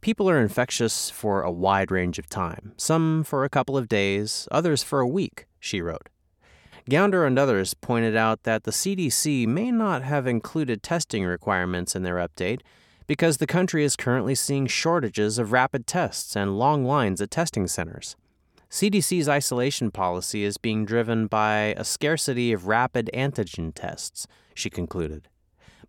People 0.00 0.30
are 0.30 0.40
infectious 0.40 1.10
for 1.10 1.42
a 1.42 1.50
wide 1.50 1.90
range 1.90 2.20
of 2.20 2.28
time, 2.28 2.72
some 2.76 3.24
for 3.24 3.44
a 3.44 3.48
couple 3.48 3.76
of 3.76 3.88
days, 3.88 4.46
others 4.52 4.84
for 4.84 5.00
a 5.00 5.08
week, 5.08 5.46
she 5.58 5.82
wrote. 5.82 6.08
Gounder 6.88 7.26
and 7.26 7.36
others 7.36 7.74
pointed 7.74 8.14
out 8.14 8.44
that 8.44 8.62
the 8.62 8.70
CDC 8.70 9.44
may 9.44 9.72
not 9.72 10.04
have 10.04 10.28
included 10.28 10.80
testing 10.80 11.24
requirements 11.24 11.96
in 11.96 12.04
their 12.04 12.16
update 12.16 12.60
because 13.08 13.38
the 13.38 13.46
country 13.46 13.82
is 13.82 13.96
currently 13.96 14.36
seeing 14.36 14.68
shortages 14.68 15.36
of 15.36 15.50
rapid 15.50 15.84
tests 15.84 16.36
and 16.36 16.60
long 16.60 16.84
lines 16.84 17.20
at 17.20 17.32
testing 17.32 17.66
centers. 17.66 18.14
CDC's 18.70 19.28
isolation 19.28 19.90
policy 19.90 20.44
is 20.44 20.56
being 20.56 20.84
driven 20.84 21.26
by 21.26 21.74
a 21.76 21.82
scarcity 21.82 22.52
of 22.52 22.68
rapid 22.68 23.10
antigen 23.12 23.72
tests, 23.74 24.28
she 24.54 24.70
concluded. 24.70 25.28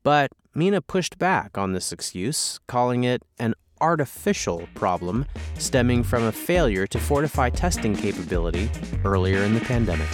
But 0.02 0.32
Mina 0.56 0.82
pushed 0.82 1.20
back 1.20 1.60
on 1.60 1.74
this 1.74 1.92
excuse, 1.92 2.60
calling 2.66 3.04
it 3.04 3.22
an 3.38 3.54
artificial 3.80 4.68
problem 4.74 5.28
stemming 5.60 6.04
from 6.04 6.24
a 6.24 6.32
failure 6.32 6.88
to 6.88 7.00
fortify 7.00 7.52
testing 7.52 7.96
capability 7.96 8.70
earlier 9.06 9.44
in 9.44 9.54
the 9.54 9.62
pandemic. 9.62 10.10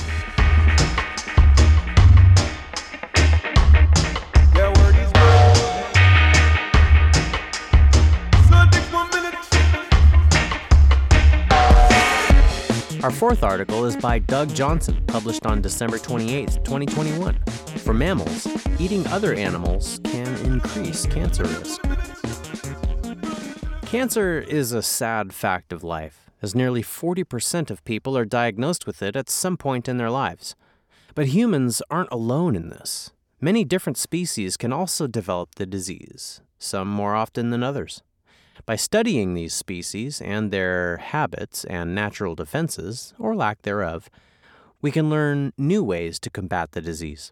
Fourth 13.17 13.41
article 13.41 13.83
is 13.85 13.97
by 13.97 14.19
Doug 14.19 14.53
Johnson, 14.53 15.03
published 15.07 15.47
on 15.47 15.59
December 15.59 15.97
28, 15.97 16.63
2021. 16.63 17.33
For 17.79 17.91
mammals, 17.91 18.47
eating 18.79 19.07
other 19.07 19.33
animals 19.33 19.99
can 20.03 20.27
increase 20.45 21.07
cancer 21.07 21.43
risk. 21.45 21.81
Cancer 23.81 24.37
is 24.37 24.71
a 24.71 24.83
sad 24.83 25.33
fact 25.33 25.73
of 25.73 25.83
life, 25.83 26.29
as 26.43 26.53
nearly 26.53 26.83
40% 26.83 27.71
of 27.71 27.83
people 27.85 28.15
are 28.15 28.23
diagnosed 28.23 28.85
with 28.85 29.01
it 29.01 29.15
at 29.15 29.31
some 29.31 29.57
point 29.57 29.89
in 29.89 29.97
their 29.97 30.11
lives. 30.11 30.55
But 31.15 31.29
humans 31.29 31.81
aren't 31.89 32.11
alone 32.11 32.55
in 32.55 32.69
this. 32.69 33.13
Many 33.41 33.63
different 33.63 33.97
species 33.97 34.57
can 34.57 34.71
also 34.71 35.07
develop 35.07 35.55
the 35.55 35.65
disease, 35.65 36.41
some 36.59 36.87
more 36.87 37.15
often 37.15 37.49
than 37.49 37.63
others. 37.63 38.03
By 38.65 38.75
studying 38.75 39.33
these 39.33 39.53
species 39.53 40.21
and 40.21 40.51
their 40.51 40.97
habits 40.97 41.63
and 41.65 41.95
natural 41.95 42.35
defenses, 42.35 43.13
or 43.19 43.35
lack 43.35 43.61
thereof, 43.61 44.09
we 44.81 44.91
can 44.91 45.09
learn 45.09 45.53
new 45.57 45.83
ways 45.83 46.19
to 46.19 46.29
combat 46.29 46.71
the 46.71 46.81
disease. 46.81 47.31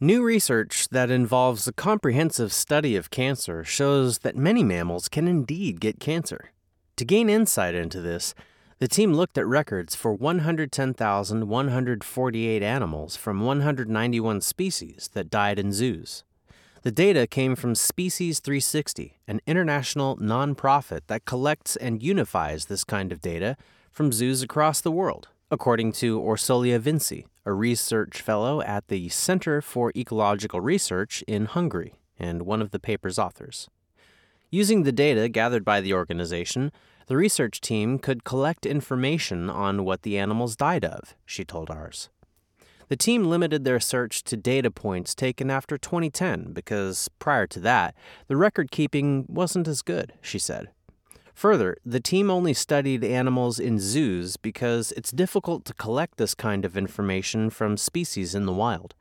New 0.00 0.22
research 0.22 0.88
that 0.90 1.10
involves 1.10 1.68
a 1.68 1.72
comprehensive 1.72 2.52
study 2.52 2.96
of 2.96 3.10
cancer 3.10 3.64
shows 3.64 4.18
that 4.18 4.36
many 4.36 4.64
mammals 4.64 5.08
can 5.08 5.28
indeed 5.28 5.80
get 5.80 6.00
cancer. 6.00 6.50
To 6.96 7.04
gain 7.04 7.30
insight 7.30 7.74
into 7.74 8.00
this, 8.00 8.34
the 8.80 8.88
team 8.88 9.14
looked 9.14 9.38
at 9.38 9.46
records 9.46 9.94
for 9.94 10.12
110,148 10.12 12.62
animals 12.62 13.16
from 13.16 13.40
191 13.40 14.40
species 14.40 15.08
that 15.14 15.30
died 15.30 15.58
in 15.58 15.72
zoos. 15.72 16.24
The 16.84 16.92
data 16.92 17.26
came 17.26 17.56
from 17.56 17.74
Species 17.74 18.40
360, 18.40 19.16
an 19.26 19.40
international 19.46 20.18
nonprofit 20.18 21.00
that 21.06 21.24
collects 21.24 21.76
and 21.76 22.02
unifies 22.02 22.66
this 22.66 22.84
kind 22.84 23.10
of 23.10 23.22
data 23.22 23.56
from 23.90 24.12
zoos 24.12 24.42
across 24.42 24.82
the 24.82 24.90
world, 24.90 25.28
according 25.50 25.92
to 25.92 26.20
Orsolya 26.20 26.78
Vinci, 26.78 27.26
a 27.46 27.54
research 27.54 28.20
fellow 28.20 28.60
at 28.60 28.88
the 28.88 29.08
Center 29.08 29.62
for 29.62 29.92
Ecological 29.96 30.60
Research 30.60 31.24
in 31.26 31.46
Hungary 31.46 31.94
and 32.18 32.42
one 32.42 32.60
of 32.60 32.70
the 32.70 32.78
paper's 32.78 33.18
authors. 33.18 33.70
Using 34.50 34.82
the 34.82 34.92
data 34.92 35.30
gathered 35.30 35.64
by 35.64 35.80
the 35.80 35.94
organization, 35.94 36.70
the 37.06 37.16
research 37.16 37.62
team 37.62 37.98
could 37.98 38.24
collect 38.24 38.66
information 38.66 39.48
on 39.48 39.86
what 39.86 40.02
the 40.02 40.18
animals 40.18 40.54
died 40.54 40.84
of, 40.84 41.14
she 41.24 41.46
told 41.46 41.70
Ars. 41.70 42.10
The 42.88 42.96
team 42.96 43.24
limited 43.24 43.64
their 43.64 43.80
search 43.80 44.22
to 44.24 44.36
data 44.36 44.70
points 44.70 45.14
taken 45.14 45.50
after 45.50 45.78
2010 45.78 46.52
because 46.52 47.08
prior 47.18 47.46
to 47.48 47.60
that, 47.60 47.94
the 48.28 48.36
record 48.36 48.70
keeping 48.70 49.24
wasn't 49.28 49.68
as 49.68 49.82
good, 49.82 50.12
she 50.20 50.38
said. 50.38 50.68
Further, 51.34 51.76
the 51.84 52.00
team 52.00 52.30
only 52.30 52.54
studied 52.54 53.02
animals 53.02 53.58
in 53.58 53.80
zoos 53.80 54.36
because 54.36 54.92
it's 54.92 55.10
difficult 55.10 55.64
to 55.64 55.74
collect 55.74 56.16
this 56.16 56.34
kind 56.34 56.64
of 56.64 56.76
information 56.76 57.50
from 57.50 57.76
species 57.76 58.34
in 58.34 58.46
the 58.46 58.52
wild. 58.52 58.94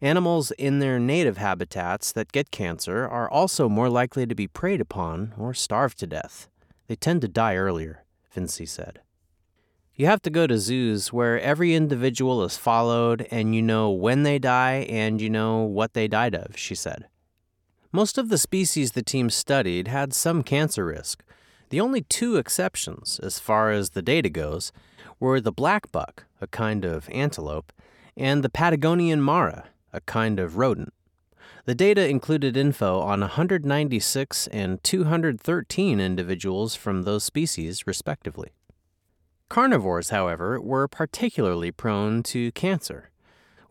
Animals 0.00 0.50
in 0.52 0.78
their 0.78 0.98
native 0.98 1.36
habitats 1.36 2.12
that 2.12 2.32
get 2.32 2.50
cancer 2.50 3.06
are 3.06 3.30
also 3.30 3.68
more 3.68 3.88
likely 3.88 4.26
to 4.26 4.34
be 4.34 4.46
preyed 4.46 4.80
upon 4.80 5.34
or 5.38 5.52
starve 5.52 5.94
to 5.96 6.06
death. 6.06 6.48
They 6.86 6.96
tend 6.96 7.22
to 7.22 7.28
die 7.28 7.56
earlier, 7.56 8.04
Vinci 8.32 8.66
said. 8.66 9.00
You 9.98 10.04
have 10.04 10.20
to 10.22 10.30
go 10.30 10.46
to 10.46 10.58
zoos 10.58 11.10
where 11.10 11.40
every 11.40 11.74
individual 11.74 12.44
is 12.44 12.58
followed 12.58 13.26
and 13.30 13.54
you 13.54 13.62
know 13.62 13.88
when 13.90 14.24
they 14.24 14.38
die 14.38 14.86
and 14.90 15.22
you 15.22 15.30
know 15.30 15.62
what 15.62 15.94
they 15.94 16.06
died 16.06 16.34
of, 16.34 16.58
she 16.58 16.74
said. 16.74 17.06
Most 17.92 18.18
of 18.18 18.28
the 18.28 18.36
species 18.36 18.92
the 18.92 19.02
team 19.02 19.30
studied 19.30 19.88
had 19.88 20.12
some 20.12 20.42
cancer 20.42 20.84
risk. 20.84 21.24
The 21.70 21.80
only 21.80 22.02
two 22.02 22.36
exceptions, 22.36 23.18
as 23.22 23.38
far 23.38 23.70
as 23.70 23.90
the 23.90 24.02
data 24.02 24.28
goes, 24.28 24.70
were 25.18 25.40
the 25.40 25.50
black 25.50 25.90
buck, 25.92 26.24
a 26.42 26.46
kind 26.46 26.84
of 26.84 27.08
antelope, 27.08 27.72
and 28.18 28.42
the 28.42 28.50
Patagonian 28.50 29.22
mara, 29.22 29.68
a 29.94 30.02
kind 30.02 30.38
of 30.38 30.58
rodent. 30.58 30.92
The 31.64 31.74
data 31.74 32.06
included 32.06 32.54
info 32.54 33.00
on 33.00 33.20
196 33.20 34.46
and 34.48 34.84
213 34.84 36.00
individuals 36.00 36.74
from 36.74 37.04
those 37.04 37.24
species, 37.24 37.86
respectively. 37.86 38.52
Carnivores, 39.48 40.10
however, 40.10 40.60
were 40.60 40.88
particularly 40.88 41.70
prone 41.70 42.22
to 42.24 42.50
cancer. 42.52 43.10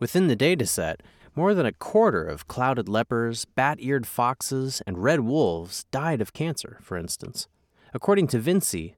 Within 0.00 0.26
the 0.26 0.36
dataset, 0.36 0.96
more 1.34 1.52
than 1.52 1.66
a 1.66 1.72
quarter 1.72 2.24
of 2.24 2.48
clouded 2.48 2.88
leopards, 2.88 3.44
bat 3.44 3.78
eared 3.80 4.06
foxes, 4.06 4.82
and 4.86 5.02
red 5.02 5.20
wolves 5.20 5.84
died 5.90 6.22
of 6.22 6.32
cancer, 6.32 6.78
for 6.80 6.96
instance. 6.96 7.46
According 7.92 8.28
to 8.28 8.38
Vinci, 8.38 8.96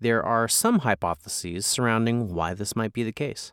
there 0.00 0.22
are 0.22 0.48
some 0.48 0.80
hypotheses 0.80 1.64
surrounding 1.64 2.34
why 2.34 2.54
this 2.54 2.74
might 2.74 2.92
be 2.92 3.04
the 3.04 3.12
case. 3.12 3.52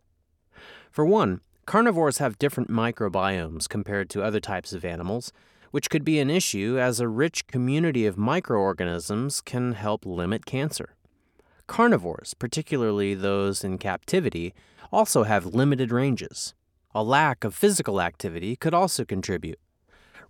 For 0.91 1.05
one, 1.05 1.41
carnivores 1.65 2.17
have 2.17 2.39
different 2.39 2.69
microbiomes 2.69 3.69
compared 3.69 4.09
to 4.11 4.23
other 4.23 4.39
types 4.39 4.73
of 4.73 4.83
animals, 4.83 5.31
which 5.71 5.89
could 5.89 6.03
be 6.03 6.19
an 6.19 6.29
issue 6.29 6.77
as 6.79 6.99
a 6.99 7.07
rich 7.07 7.47
community 7.47 8.05
of 8.05 8.17
microorganisms 8.17 9.41
can 9.41 9.73
help 9.73 10.05
limit 10.05 10.45
cancer. 10.45 10.95
Carnivores, 11.67 12.33
particularly 12.33 13.13
those 13.13 13.63
in 13.63 13.77
captivity, 13.77 14.53
also 14.91 15.23
have 15.23 15.45
limited 15.45 15.91
ranges. 15.91 16.53
A 16.93 17.03
lack 17.03 17.43
of 17.43 17.55
physical 17.55 18.01
activity 18.01 18.55
could 18.55 18.73
also 18.73 19.05
contribute. 19.05 19.59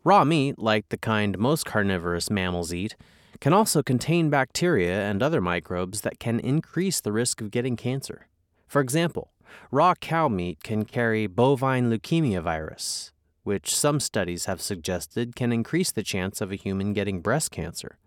Raw 0.03 0.23
meat, 0.23 0.59
like 0.59 0.89
the 0.89 0.97
kind 0.97 1.37
most 1.37 1.65
carnivorous 1.65 2.29
mammals 2.29 2.73
eat, 2.73 2.95
can 3.39 3.51
also 3.51 3.81
contain 3.83 4.29
bacteria 4.29 5.01
and 5.09 5.21
other 5.21 5.41
microbes 5.41 6.01
that 6.01 6.19
can 6.19 6.39
increase 6.39 7.01
the 7.01 7.11
risk 7.11 7.41
of 7.41 7.51
getting 7.51 7.75
cancer. 7.75 8.27
For 8.67 8.79
example, 8.79 9.33
raw 9.71 9.95
cow 9.95 10.27
meat 10.27 10.63
can 10.63 10.85
carry 10.85 11.27
bovine 11.27 11.89
leukemia 11.89 12.41
virus, 12.41 13.11
which 13.43 13.75
some 13.75 13.99
studies 13.99 14.45
have 14.45 14.61
suggested 14.61 15.35
can 15.35 15.51
increase 15.51 15.91
the 15.91 16.03
chance 16.03 16.41
of 16.41 16.51
a 16.51 16.55
human 16.55 16.93
getting 16.93 17.21
breast 17.21 17.51
cancer. 17.51 17.97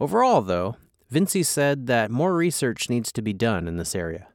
Overall, 0.00 0.42
though, 0.42 0.76
Vinci 1.10 1.42
said 1.42 1.86
that 1.86 2.10
more 2.10 2.34
research 2.34 2.90
needs 2.90 3.10
to 3.12 3.22
be 3.22 3.32
done 3.32 3.66
in 3.66 3.76
this 3.76 3.94
area. 3.94 4.28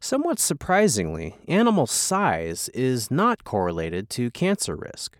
Somewhat 0.00 0.38
surprisingly, 0.38 1.36
animal 1.48 1.86
size 1.86 2.68
is 2.70 3.10
not 3.10 3.44
correlated 3.44 4.08
to 4.10 4.30
cancer 4.30 4.76
risk. 4.76 5.18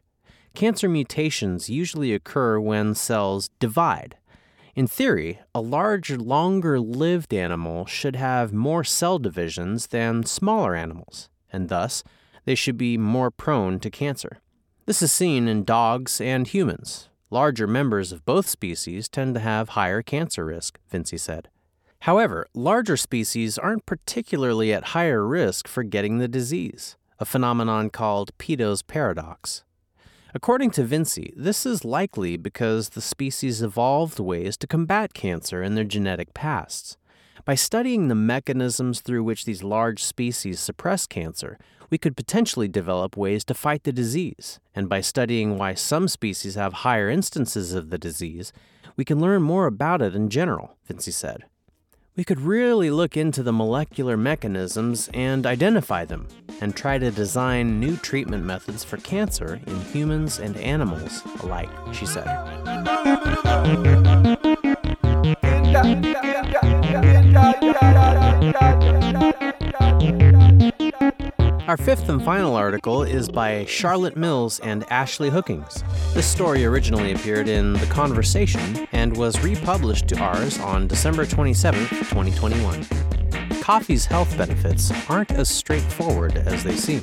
Cancer 0.54 0.88
mutations 0.88 1.68
usually 1.68 2.14
occur 2.14 2.58
when 2.58 2.94
cells 2.94 3.50
divide. 3.58 4.16
In 4.74 4.86
theory, 4.86 5.40
a 5.54 5.60
larger, 5.60 6.18
longer 6.18 6.78
lived 6.80 7.34
animal 7.34 7.86
should 7.86 8.16
have 8.16 8.52
more 8.52 8.84
cell 8.84 9.18
divisions 9.18 9.88
than 9.88 10.24
smaller 10.24 10.74
animals, 10.74 11.28
and 11.52 11.68
thus, 11.68 12.02
they 12.44 12.54
should 12.54 12.78
be 12.78 12.96
more 12.96 13.30
prone 13.30 13.80
to 13.80 13.90
cancer. 13.90 14.38
This 14.86 15.02
is 15.02 15.12
seen 15.12 15.48
in 15.48 15.64
dogs 15.64 16.20
and 16.20 16.46
humans, 16.46 17.08
Larger 17.30 17.66
members 17.66 18.12
of 18.12 18.24
both 18.24 18.48
species 18.48 19.08
tend 19.08 19.34
to 19.34 19.40
have 19.40 19.70
higher 19.70 20.00
cancer 20.00 20.44
risk, 20.44 20.78
Vinci 20.88 21.18
said. 21.18 21.48
However, 22.00 22.46
larger 22.54 22.96
species 22.96 23.58
aren't 23.58 23.84
particularly 23.84 24.72
at 24.72 24.94
higher 24.94 25.26
risk 25.26 25.66
for 25.66 25.82
getting 25.82 26.18
the 26.18 26.28
disease, 26.28 26.96
a 27.18 27.24
phenomenon 27.24 27.90
called 27.90 28.36
Peto's 28.38 28.82
paradox. 28.82 29.64
According 30.34 30.70
to 30.72 30.84
Vinci, 30.84 31.32
this 31.36 31.66
is 31.66 31.84
likely 31.84 32.36
because 32.36 32.90
the 32.90 33.00
species 33.00 33.62
evolved 33.62 34.20
ways 34.20 34.56
to 34.58 34.66
combat 34.66 35.12
cancer 35.12 35.62
in 35.62 35.74
their 35.74 35.84
genetic 35.84 36.32
pasts. 36.32 36.96
By 37.44 37.54
studying 37.54 38.08
the 38.08 38.14
mechanisms 38.14 39.00
through 39.00 39.24
which 39.24 39.44
these 39.44 39.62
large 39.62 40.02
species 40.02 40.58
suppress 40.58 41.06
cancer, 41.06 41.58
we 41.90 41.98
could 41.98 42.16
potentially 42.16 42.68
develop 42.68 43.16
ways 43.16 43.44
to 43.44 43.54
fight 43.54 43.84
the 43.84 43.92
disease. 43.92 44.58
And 44.74 44.88
by 44.88 45.00
studying 45.00 45.56
why 45.58 45.74
some 45.74 46.08
species 46.08 46.54
have 46.54 46.72
higher 46.72 47.08
instances 47.08 47.74
of 47.74 47.90
the 47.90 47.98
disease, 47.98 48.52
we 48.96 49.04
can 49.04 49.20
learn 49.20 49.42
more 49.42 49.66
about 49.66 50.02
it 50.02 50.14
in 50.14 50.30
general, 50.30 50.76
Vinci 50.86 51.10
said. 51.10 51.44
We 52.16 52.24
could 52.24 52.40
really 52.40 52.90
look 52.90 53.14
into 53.16 53.42
the 53.42 53.52
molecular 53.52 54.16
mechanisms 54.16 55.10
and 55.12 55.44
identify 55.44 56.06
them, 56.06 56.28
and 56.62 56.74
try 56.74 56.96
to 56.96 57.10
design 57.10 57.78
new 57.78 57.98
treatment 57.98 58.42
methods 58.42 58.82
for 58.82 58.96
cancer 58.96 59.60
in 59.66 59.80
humans 59.82 60.38
and 60.38 60.56
animals 60.56 61.22
alike, 61.42 61.68
she 61.92 62.06
said. 62.06 62.26
Our 71.78 71.84
fifth 71.84 72.08
and 72.08 72.24
final 72.24 72.56
article 72.56 73.02
is 73.02 73.28
by 73.28 73.66
Charlotte 73.66 74.16
Mills 74.16 74.60
and 74.60 74.90
Ashley 74.90 75.28
Hookings. 75.28 75.84
This 76.14 76.26
story 76.26 76.64
originally 76.64 77.12
appeared 77.12 77.48
in 77.48 77.74
The 77.74 77.84
Conversation 77.86 78.88
and 78.92 79.14
was 79.14 79.38
republished 79.44 80.08
to 80.08 80.18
Ars 80.18 80.58
on 80.58 80.88
December 80.88 81.26
27, 81.26 81.78
2021. 81.88 82.86
Coffee's 83.60 84.06
health 84.06 84.34
benefits 84.38 84.90
aren't 85.10 85.32
as 85.32 85.50
straightforward 85.50 86.38
as 86.38 86.64
they 86.64 86.76
seem. 86.76 87.02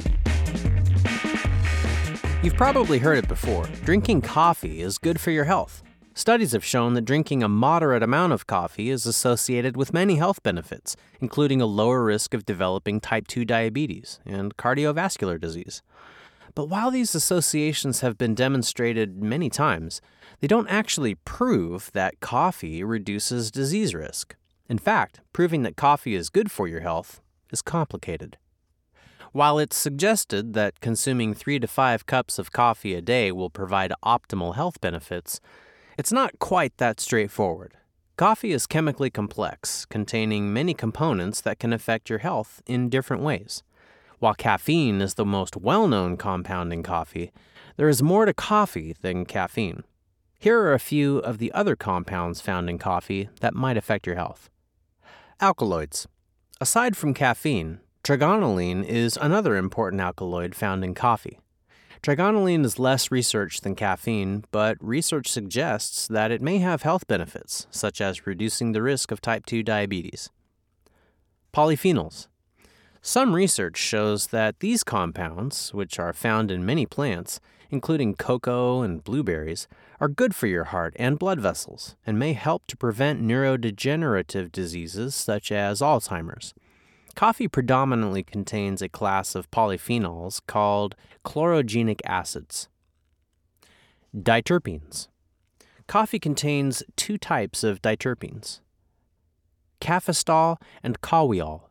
You've 2.42 2.56
probably 2.56 2.98
heard 2.98 3.20
it 3.20 3.28
before 3.28 3.68
drinking 3.86 4.22
coffee 4.22 4.82
is 4.82 4.98
good 4.98 5.22
for 5.22 5.30
your 5.30 5.46
health. 5.46 5.83
Studies 6.16 6.52
have 6.52 6.64
shown 6.64 6.94
that 6.94 7.06
drinking 7.06 7.42
a 7.42 7.50
moderate 7.50 8.04
amount 8.04 8.34
of 8.34 8.46
coffee 8.46 8.92
is 8.92 9.08
associated 9.08 9.76
with 9.76 9.94
many 9.94 10.18
health 10.18 10.44
benefits, 10.44 10.96
including 11.20 11.60
a 11.60 11.66
lower 11.66 12.04
risk 12.04 12.36
of 12.36 12.46
developing 12.46 13.00
type 13.00 13.28
2 13.28 13.46
diabetes 13.46 14.20
and 14.24 14.56
cardiovascular 14.56 15.42
disease. 15.42 15.82
But 16.54 16.70
while 16.70 16.92
these 16.92 17.16
associations 17.16 18.02
have 18.02 18.16
been 18.16 18.36
demonstrated 18.36 19.24
many 19.24 19.50
times, 19.50 20.02
they 20.40 20.46
don't 20.46 20.68
actually 20.68 21.16
prove 21.16 21.90
that 21.94 22.20
coffee 22.20 22.84
reduces 22.84 23.50
disease 23.50 23.96
risk. 23.96 24.36
In 24.70 24.78
fact, 24.78 25.20
proving 25.34 25.64
that 25.64 25.78
coffee 25.78 26.14
is 26.14 26.30
good 26.30 26.52
for 26.52 26.68
your 26.68 26.82
health 26.82 27.22
is 27.52 27.64
complicated. 27.64 28.38
While 29.32 29.58
it's 29.58 29.76
suggested 29.76 30.54
that 30.54 30.80
consuming 30.80 31.34
3 31.34 31.58
to 31.58 31.68
5 31.68 32.06
cups 32.06 32.38
of 32.38 32.52
coffee 32.52 32.94
a 32.94 33.02
day 33.02 33.32
will 33.32 33.50
provide 33.50 33.92
optimal 34.06 34.54
health 34.54 34.80
benefits, 34.80 35.42
it's 35.98 36.12
not 36.12 36.40
quite 36.40 36.78
that 36.78 37.00
straightforward. 37.00 37.74
Coffee 38.16 38.52
is 38.52 38.68
chemically 38.68 39.10
complex, 39.10 39.86
containing 39.86 40.54
many 40.54 40.74
components 40.74 41.42
that 41.42 41.60
can 41.60 41.74
affect 41.74 42.10
your 42.10 42.20
health 42.20 42.62
in 42.66 42.90
different 42.90 43.24
ways. 43.24 43.64
While 44.20 44.36
caffeine 44.36 45.02
is 45.02 45.16
the 45.16 45.26
most 45.26 45.58
well 45.58 45.88
known 45.88 46.18
compound 46.18 46.72
in 46.72 46.84
coffee, 46.84 47.32
there 47.76 47.90
is 47.90 48.04
more 48.04 48.26
to 48.26 48.34
coffee 48.34 48.96
than 49.02 49.26
caffeine. 49.26 49.84
Here 50.40 50.60
are 50.60 50.74
a 50.74 50.80
few 50.80 51.18
of 51.20 51.40
the 51.40 51.52
other 51.54 51.76
compounds 51.76 52.40
found 52.40 52.70
in 52.70 52.78
coffee 52.78 53.30
that 53.42 53.54
might 53.56 53.78
affect 53.78 54.06
your 54.06 54.16
health. 54.16 54.50
Alkaloids. 55.42 56.08
Aside 56.62 56.96
from 56.96 57.14
caffeine, 57.14 57.80
trigonelline 58.04 58.86
is 58.86 59.18
another 59.18 59.56
important 59.56 60.02
alkaloid 60.02 60.54
found 60.54 60.84
in 60.84 60.94
coffee. 60.94 61.40
Trigonelline 62.04 62.66
is 62.66 62.80
less 62.80 63.12
researched 63.12 63.64
than 63.64 63.76
caffeine, 63.76 64.44
but 64.52 64.76
research 64.82 65.30
suggests 65.30 66.06
that 66.10 66.32
it 66.32 66.42
may 66.42 66.58
have 66.58 66.82
health 66.82 67.08
benefits, 67.08 67.66
such 67.72 68.02
as 68.02 68.28
reducing 68.28 68.74
the 68.74 68.82
risk 68.82 69.10
of 69.10 69.22
type 69.22 69.46
2 69.46 69.64
diabetes. 69.64 70.30
Polyphenols. 71.54 72.28
Some 73.02 73.34
research 73.34 73.78
shows 73.78 74.28
that 74.28 74.60
these 74.60 74.84
compounds, 74.84 75.74
which 75.74 75.98
are 75.98 76.12
found 76.12 76.52
in 76.52 76.66
many 76.66 76.86
plants, 76.86 77.40
including 77.70 78.16
cocoa 78.16 78.82
and 78.82 79.02
blueberries, 79.02 79.70
are 80.02 80.10
good 80.10 80.36
for 80.36 80.48
your 80.48 80.66
heart 80.66 80.94
and 80.98 81.18
blood 81.18 81.40
vessels 81.40 81.96
and 82.06 82.20
may 82.20 82.34
help 82.34 82.68
to 82.68 82.76
prevent 82.76 83.24
neurodegenerative 83.24 84.52
diseases 84.52 85.16
such 85.16 85.54
as 85.54 85.80
Alzheimer's. 85.80 86.54
Coffee 87.16 87.48
predominantly 87.48 88.24
contains 88.24 88.82
a 88.82 88.90
class 88.90 89.36
of 89.36 89.52
polyphenols 89.52 90.42
called 90.48 90.96
chlorogenic 91.24 92.02
acids. 92.06 92.70
Diterpenes. 94.16 95.08
Coffee 95.88 96.20
contains 96.20 96.84
two 96.96 97.18
types 97.18 97.64
of 97.64 97.82
diterpenes 97.82 98.60
cafestol 99.82 100.62
and 100.82 101.02
kahweol 101.02 101.64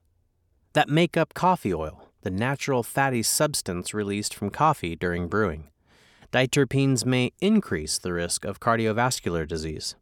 that 0.74 0.88
make 0.88 1.16
up 1.16 1.32
coffee 1.32 1.72
oil, 1.72 2.10
the 2.20 2.30
natural 2.30 2.82
fatty 2.82 3.22
substance 3.22 3.94
released 3.94 4.34
from 4.34 4.50
coffee 4.50 4.94
during 4.94 5.28
brewing. 5.28 5.70
Diterpenes 6.30 7.06
may 7.06 7.32
increase 7.40 7.98
the 7.98 8.12
risk 8.12 8.44
of 8.44 8.60
cardiovascular 8.60 9.46
disease. 9.48 9.96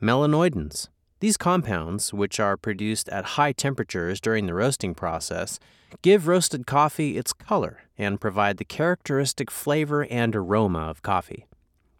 Melanoidins. 0.00 0.88
These 1.22 1.36
compounds, 1.36 2.12
which 2.12 2.40
are 2.40 2.56
produced 2.56 3.08
at 3.10 3.38
high 3.38 3.52
temperatures 3.52 4.20
during 4.20 4.46
the 4.46 4.54
roasting 4.54 4.92
process, 4.92 5.60
give 6.02 6.26
roasted 6.26 6.66
coffee 6.66 7.16
its 7.16 7.32
color 7.32 7.82
and 7.96 8.20
provide 8.20 8.56
the 8.56 8.64
characteristic 8.64 9.48
flavor 9.48 10.04
and 10.10 10.34
aroma 10.34 10.80
of 10.80 11.02
coffee. 11.02 11.46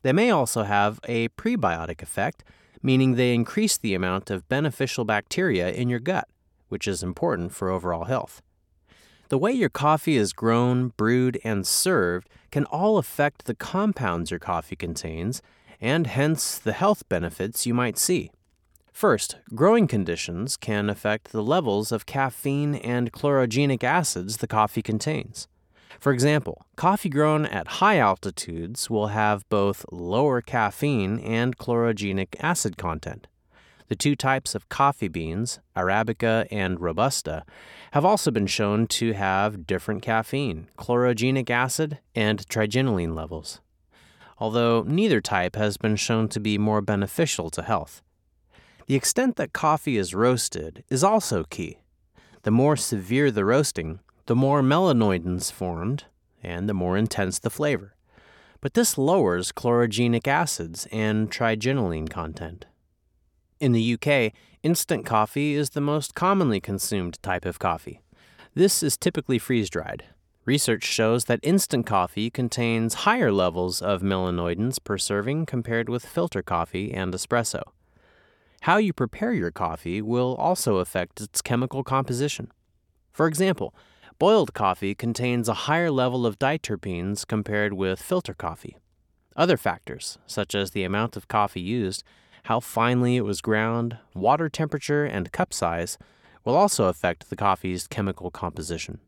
They 0.03 0.13
may 0.13 0.31
also 0.31 0.65
have 0.65 0.99
a 1.05 1.29
prebiotic 1.29 2.03
effect, 2.03 2.43
meaning 2.83 3.15
they 3.15 3.33
increase 3.33 3.77
the 3.79 3.95
amount 3.95 4.29
of 4.29 4.49
beneficial 4.49 5.05
bacteria 5.05 5.71
in 5.71 5.89
your 5.89 6.01
gut, 6.01 6.27
which 6.69 6.89
is 6.89 7.05
important 7.05 7.53
for 7.53 7.71
overall 7.71 8.07
health. 8.07 8.43
The 9.29 9.39
way 9.39 9.53
your 9.53 9.71
coffee 9.71 10.17
is 10.17 10.33
grown, 10.33 10.89
brewed, 10.97 11.39
and 11.45 11.65
served 11.65 12.29
can 12.51 12.65
all 12.65 12.99
affect 12.99 13.45
the 13.45 13.55
compounds 13.55 14.33
your 14.33 14.41
coffee 14.41 14.75
contains 14.75 15.41
and 15.81 16.09
hence 16.09 16.59
the 16.59 16.73
health 16.73 17.09
benefits 17.09 17.67
you 17.67 17.73
might 17.73 17.99
see. 17.99 18.33
First, 18.93 19.37
growing 19.55 19.89
conditions 19.89 20.57
can 20.57 20.89
affect 20.89 21.33
the 21.33 21.43
levels 21.43 21.93
of 21.93 22.07
caffeine 22.07 22.75
and 22.77 23.13
chlorogenic 23.13 23.83
acids 23.83 24.37
the 24.37 24.47
coffee 24.47 24.83
contains. 24.83 25.49
For 25.99 26.13
example, 26.13 26.67
coffee 26.77 27.09
grown 27.09 27.47
at 27.47 27.79
high 27.79 27.99
altitudes 27.99 28.91
will 28.91 29.09
have 29.09 29.49
both 29.49 29.85
lower 29.91 30.41
caffeine 30.41 31.19
and 31.21 31.57
chlorogenic 31.57 32.37
acid 32.41 32.77
content. 32.77 33.27
The 33.89 33.97
two 33.97 34.15
types 34.15 34.55
of 34.55 34.69
coffee 34.69 35.09
beans, 35.09 35.59
Arabica 35.77 36.47
and 36.51 36.81
Robusta, 36.81 37.45
have 37.93 38.05
also 38.05 38.31
been 38.31 38.47
shown 38.47 38.87
to 38.89 39.13
have 39.13 39.67
different 39.67 40.03
caffeine, 40.03 40.69
chlorogenic 40.79 41.51
acid, 41.51 41.99
and 42.15 42.47
trigonelline 42.49 43.15
levels, 43.15 43.61
although 44.39 44.83
neither 44.83 45.21
type 45.21 45.57
has 45.57 45.77
been 45.77 45.97
shown 45.97 46.29
to 46.29 46.41
be 46.41 46.57
more 46.57 46.81
beneficial 46.81 47.51
to 47.51 47.63
health. 47.63 48.03
The 48.93 48.99
extent 48.99 49.37
that 49.37 49.55
coffee 49.55 49.97
is 49.97 50.15
roasted 50.15 50.85
is 50.91 51.03
also 51.03 51.45
key. 51.45 51.79
The 52.43 52.51
more 52.51 52.77
severe 52.77 53.31
the 53.31 53.43
roasting, 53.43 54.01
the 54.27 54.37
more 54.37 54.61
melanoidins 54.61 55.51
formed, 55.51 56.05
and 56.43 56.69
the 56.69 56.75
more 56.75 56.99
intense 56.99 57.39
the 57.39 57.49
flavor. 57.49 57.95
But 58.61 58.75
this 58.75 58.99
lowers 58.99 59.51
chlorogenic 59.51 60.29
acids 60.29 60.87
and 60.93 61.31
trigonelline 61.31 62.11
content. 62.11 62.67
In 63.61 63.73
the 63.73 63.95
UK, 63.95 64.35
instant 64.63 65.07
coffee 65.07 65.55
is 65.55 65.71
the 65.71 65.81
most 65.81 66.15
commonly 66.15 66.61
consumed 66.61 67.17
type 67.23 67.47
of 67.47 67.59
coffee. 67.59 68.03
This 68.53 68.83
is 68.83 68.99
typically 68.99 69.39
freeze 69.39 69.71
dried. 69.71 70.05
Research 70.45 70.85
shows 70.85 71.25
that 71.25 71.41
instant 71.43 71.87
coffee 71.87 72.29
contains 72.29 73.07
higher 73.09 73.33
levels 73.33 73.81
of 73.81 74.03
melanoidins 74.03 74.77
per 74.85 74.99
serving 74.99 75.47
compared 75.47 75.89
with 75.89 76.05
filter 76.05 76.43
coffee 76.43 76.93
and 76.93 77.15
espresso. 77.15 77.63
How 78.63 78.77
you 78.77 78.93
prepare 78.93 79.33
your 79.33 79.51
coffee 79.51 80.01
will 80.01 80.37
also 80.37 80.77
affect 80.77 81.21
its 81.21 81.43
chemical 81.43 81.83
composition. 81.83 82.53
For 83.11 83.27
example, 83.27 83.75
boiled 84.21 84.55
coffee 84.55 84.95
contains 84.95 85.49
a 85.49 85.67
higher 85.67 85.91
level 85.91 86.25
of 86.25 86.39
diterpenes 86.39 87.27
compared 87.27 87.73
with 87.73 88.01
filter 88.01 88.35
coffee. 88.35 88.77
Other 89.35 89.57
factors, 89.57 90.19
such 90.29 90.55
as 90.55 90.71
the 90.71 90.85
amount 90.85 91.17
of 91.17 91.27
coffee 91.27 91.61
used, 91.61 92.05
how 92.45 92.61
finely 92.61 93.17
it 93.17 93.25
was 93.25 93.41
ground, 93.41 93.99
water 94.15 94.49
temperature, 94.49 95.05
and 95.05 95.33
cup 95.33 95.53
size 95.53 95.99
will 96.45 96.55
also 96.55 96.85
affect 96.85 97.31
the 97.31 97.37
coffee's 97.37 97.89
chemical 97.89 98.31
composition. 98.31 99.01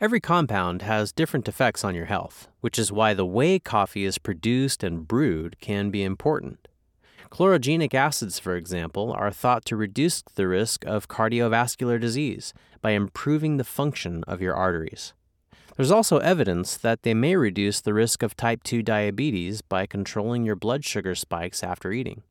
Every 0.00 0.18
compound 0.18 0.82
has 0.82 1.12
different 1.12 1.46
effects 1.46 1.84
on 1.84 1.94
your 1.94 2.06
health, 2.06 2.48
which 2.60 2.76
is 2.76 2.90
why 2.90 3.14
the 3.14 3.24
way 3.24 3.60
coffee 3.60 4.04
is 4.04 4.18
produced 4.18 4.82
and 4.82 5.06
brewed 5.06 5.60
can 5.60 5.90
be 5.90 6.02
important. 6.02 6.66
Chlorogenic 7.32 7.94
acids, 7.94 8.38
for 8.38 8.56
example, 8.56 9.10
are 9.10 9.30
thought 9.30 9.64
to 9.64 9.74
reduce 9.74 10.20
the 10.34 10.46
risk 10.46 10.84
of 10.84 11.08
cardiovascular 11.08 11.98
disease 11.98 12.52
by 12.82 12.90
improving 12.90 13.56
the 13.56 13.64
function 13.64 14.22
of 14.24 14.42
your 14.42 14.54
arteries. 14.54 15.14
There's 15.74 15.90
also 15.90 16.18
evidence 16.18 16.76
that 16.76 17.04
they 17.04 17.14
may 17.14 17.34
reduce 17.36 17.80
the 17.80 17.94
risk 17.94 18.22
of 18.22 18.36
type 18.36 18.62
2 18.64 18.82
diabetes 18.82 19.62
by 19.62 19.86
controlling 19.86 20.44
your 20.44 20.56
blood 20.56 20.84
sugar 20.84 21.14
spikes 21.14 21.62
after 21.64 21.90
eating. 21.90 22.22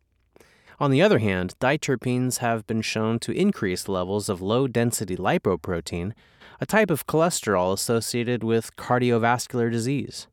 On 0.79 0.91
the 0.91 1.01
other 1.01 1.17
hand, 1.17 1.55
diterpenes 1.59 2.37
have 2.37 2.67
been 2.67 2.83
shown 2.83 3.17
to 3.21 3.31
increase 3.31 3.87
levels 3.87 4.29
of 4.29 4.39
low 4.39 4.67
density 4.67 5.17
lipoprotein, 5.17 6.13
a 6.59 6.67
type 6.67 6.91
of 6.91 7.07
cholesterol 7.07 7.73
associated 7.73 8.43
with 8.43 8.75
cardiovascular 8.75 9.71
disease. 9.71 10.27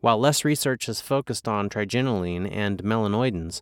While 0.00 0.18
less 0.18 0.44
research 0.44 0.86
has 0.86 1.00
focused 1.00 1.46
on 1.46 1.70
trigonelline 1.70 2.50
and 2.50 2.82
melanoidins, 2.82 3.60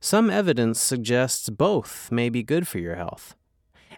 some 0.00 0.30
evidence 0.30 0.80
suggests 0.80 1.48
both 1.50 2.10
may 2.12 2.28
be 2.28 2.42
good 2.42 2.68
for 2.68 2.78
your 2.78 2.94
health. 2.94 3.34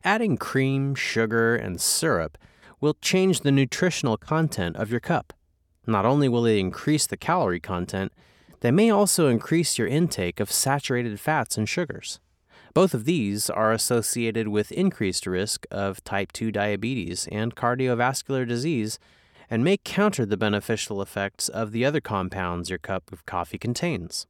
Adding 0.02 0.38
cream, 0.38 0.94
sugar, 0.94 1.54
and 1.54 1.80
syrup 1.80 2.38
will 2.80 2.96
change 3.02 3.40
the 3.40 3.52
nutritional 3.52 4.16
content 4.16 4.76
of 4.76 4.90
your 4.90 5.00
cup. 5.00 5.32
Not 5.86 6.06
only 6.06 6.28
will 6.28 6.42
they 6.42 6.58
increase 6.58 7.06
the 7.06 7.16
calorie 7.16 7.60
content, 7.60 8.12
they 8.60 8.70
may 8.70 8.90
also 8.90 9.28
increase 9.28 9.78
your 9.78 9.88
intake 9.88 10.40
of 10.40 10.50
saturated 10.50 11.18
fats 11.20 11.58
and 11.58 11.68
sugars. 11.68 12.20
Both 12.72 12.94
of 12.94 13.04
these 13.04 13.50
are 13.50 13.72
associated 13.72 14.48
with 14.48 14.70
increased 14.72 15.26
risk 15.26 15.66
of 15.70 16.04
type 16.04 16.32
2 16.32 16.52
diabetes 16.52 17.28
and 17.32 17.56
cardiovascular 17.56 18.46
disease 18.46 18.98
and 19.50 19.64
may 19.64 19.76
counter 19.76 20.24
the 20.24 20.36
beneficial 20.36 21.02
effects 21.02 21.48
of 21.48 21.72
the 21.72 21.84
other 21.84 22.00
compounds 22.00 22.70
your 22.70 22.78
cup 22.78 23.10
of 23.12 23.26
coffee 23.26 23.58
contains. 23.58 24.26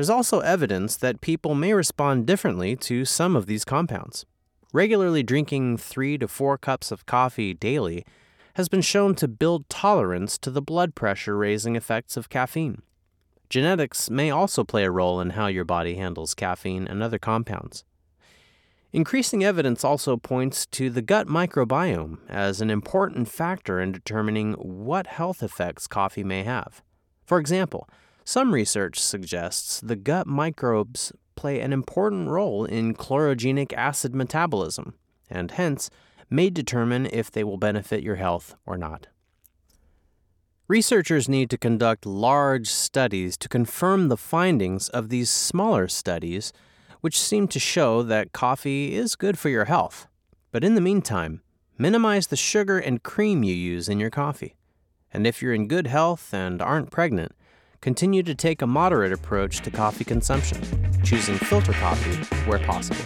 There's 0.00 0.08
also 0.08 0.40
evidence 0.40 0.96
that 0.96 1.20
people 1.20 1.54
may 1.54 1.74
respond 1.74 2.24
differently 2.26 2.74
to 2.74 3.04
some 3.04 3.36
of 3.36 3.44
these 3.44 3.66
compounds. 3.66 4.24
Regularly 4.72 5.22
drinking 5.22 5.76
three 5.76 6.16
to 6.16 6.26
four 6.26 6.56
cups 6.56 6.90
of 6.90 7.04
coffee 7.04 7.52
daily 7.52 8.06
has 8.54 8.70
been 8.70 8.80
shown 8.80 9.14
to 9.16 9.28
build 9.28 9.68
tolerance 9.68 10.38
to 10.38 10.50
the 10.50 10.62
blood 10.62 10.94
pressure 10.94 11.36
raising 11.36 11.76
effects 11.76 12.16
of 12.16 12.30
caffeine. 12.30 12.80
Genetics 13.50 14.08
may 14.08 14.30
also 14.30 14.64
play 14.64 14.84
a 14.84 14.90
role 14.90 15.20
in 15.20 15.30
how 15.36 15.48
your 15.48 15.66
body 15.66 15.96
handles 15.96 16.34
caffeine 16.34 16.88
and 16.88 17.02
other 17.02 17.18
compounds. 17.18 17.84
Increasing 18.94 19.44
evidence 19.44 19.84
also 19.84 20.16
points 20.16 20.64
to 20.68 20.88
the 20.88 21.02
gut 21.02 21.26
microbiome 21.26 22.20
as 22.26 22.62
an 22.62 22.70
important 22.70 23.28
factor 23.28 23.82
in 23.82 23.92
determining 23.92 24.54
what 24.54 25.08
health 25.08 25.42
effects 25.42 25.86
coffee 25.86 26.24
may 26.24 26.42
have. 26.42 26.80
For 27.26 27.38
example, 27.38 27.86
some 28.30 28.54
research 28.54 29.00
suggests 29.00 29.80
the 29.80 29.96
gut 29.96 30.24
microbes 30.24 31.12
play 31.34 31.58
an 31.58 31.72
important 31.72 32.28
role 32.28 32.64
in 32.64 32.94
chlorogenic 32.94 33.72
acid 33.72 34.14
metabolism, 34.14 34.94
and 35.28 35.50
hence 35.50 35.90
may 36.30 36.48
determine 36.48 37.06
if 37.06 37.28
they 37.28 37.42
will 37.42 37.56
benefit 37.56 38.04
your 38.04 38.14
health 38.14 38.54
or 38.64 38.78
not. 38.78 39.08
Researchers 40.68 41.28
need 41.28 41.50
to 41.50 41.58
conduct 41.58 42.06
large 42.06 42.68
studies 42.68 43.36
to 43.36 43.48
confirm 43.48 44.06
the 44.06 44.16
findings 44.16 44.88
of 44.90 45.08
these 45.08 45.28
smaller 45.28 45.88
studies, 45.88 46.52
which 47.00 47.18
seem 47.18 47.48
to 47.48 47.58
show 47.58 48.00
that 48.04 48.30
coffee 48.30 48.94
is 48.94 49.16
good 49.16 49.40
for 49.40 49.48
your 49.48 49.64
health. 49.64 50.06
But 50.52 50.62
in 50.62 50.76
the 50.76 50.80
meantime, 50.80 51.42
minimize 51.76 52.28
the 52.28 52.36
sugar 52.36 52.78
and 52.78 53.02
cream 53.02 53.42
you 53.42 53.54
use 53.54 53.88
in 53.88 53.98
your 53.98 54.10
coffee. 54.10 54.54
And 55.12 55.26
if 55.26 55.42
you're 55.42 55.52
in 55.52 55.66
good 55.66 55.88
health 55.88 56.32
and 56.32 56.62
aren't 56.62 56.92
pregnant, 56.92 57.32
continue 57.80 58.22
to 58.22 58.34
take 58.34 58.60
a 58.60 58.66
moderate 58.66 59.12
approach 59.12 59.60
to 59.60 59.70
coffee 59.70 60.04
consumption, 60.04 60.60
choosing 61.02 61.36
filter 61.38 61.72
coffee 61.72 62.14
where 62.48 62.58
possible. 62.58 63.04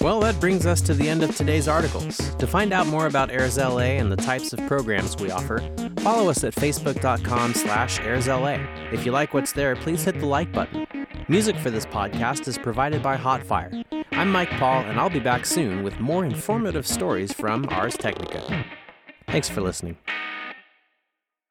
Well, 0.00 0.18
that 0.20 0.36
brings 0.40 0.66
us 0.66 0.80
to 0.82 0.94
the 0.94 1.08
end 1.08 1.22
of 1.22 1.36
today's 1.36 1.68
articles. 1.68 2.18
To 2.36 2.46
find 2.46 2.72
out 2.72 2.88
more 2.88 3.06
about 3.06 3.30
Airs 3.30 3.56
LA 3.56 3.96
and 3.98 4.10
the 4.10 4.16
types 4.16 4.52
of 4.52 4.58
programs 4.66 5.16
we 5.16 5.30
offer, 5.30 5.60
follow 6.00 6.28
us 6.28 6.42
at 6.42 6.54
facebook.com 6.54 7.54
slash 7.54 8.00
airsla. 8.00 8.92
If 8.92 9.06
you 9.06 9.12
like 9.12 9.32
what's 9.32 9.52
there, 9.52 9.76
please 9.76 10.04
hit 10.04 10.18
the 10.18 10.26
like 10.26 10.52
button. 10.52 10.86
Music 11.28 11.56
for 11.56 11.70
this 11.70 11.86
podcast 11.86 12.48
is 12.48 12.58
provided 12.58 13.00
by 13.02 13.16
Hotfire. 13.16 13.84
I'm 14.10 14.30
Mike 14.30 14.50
Paul, 14.50 14.82
and 14.82 14.98
I'll 14.98 15.08
be 15.08 15.20
back 15.20 15.46
soon 15.46 15.84
with 15.84 15.98
more 16.00 16.24
informative 16.24 16.86
stories 16.86 17.32
from 17.32 17.66
Ars 17.70 17.96
Technica. 17.96 18.64
Thanks 19.28 19.48
for 19.48 19.60
listening. 19.60 19.96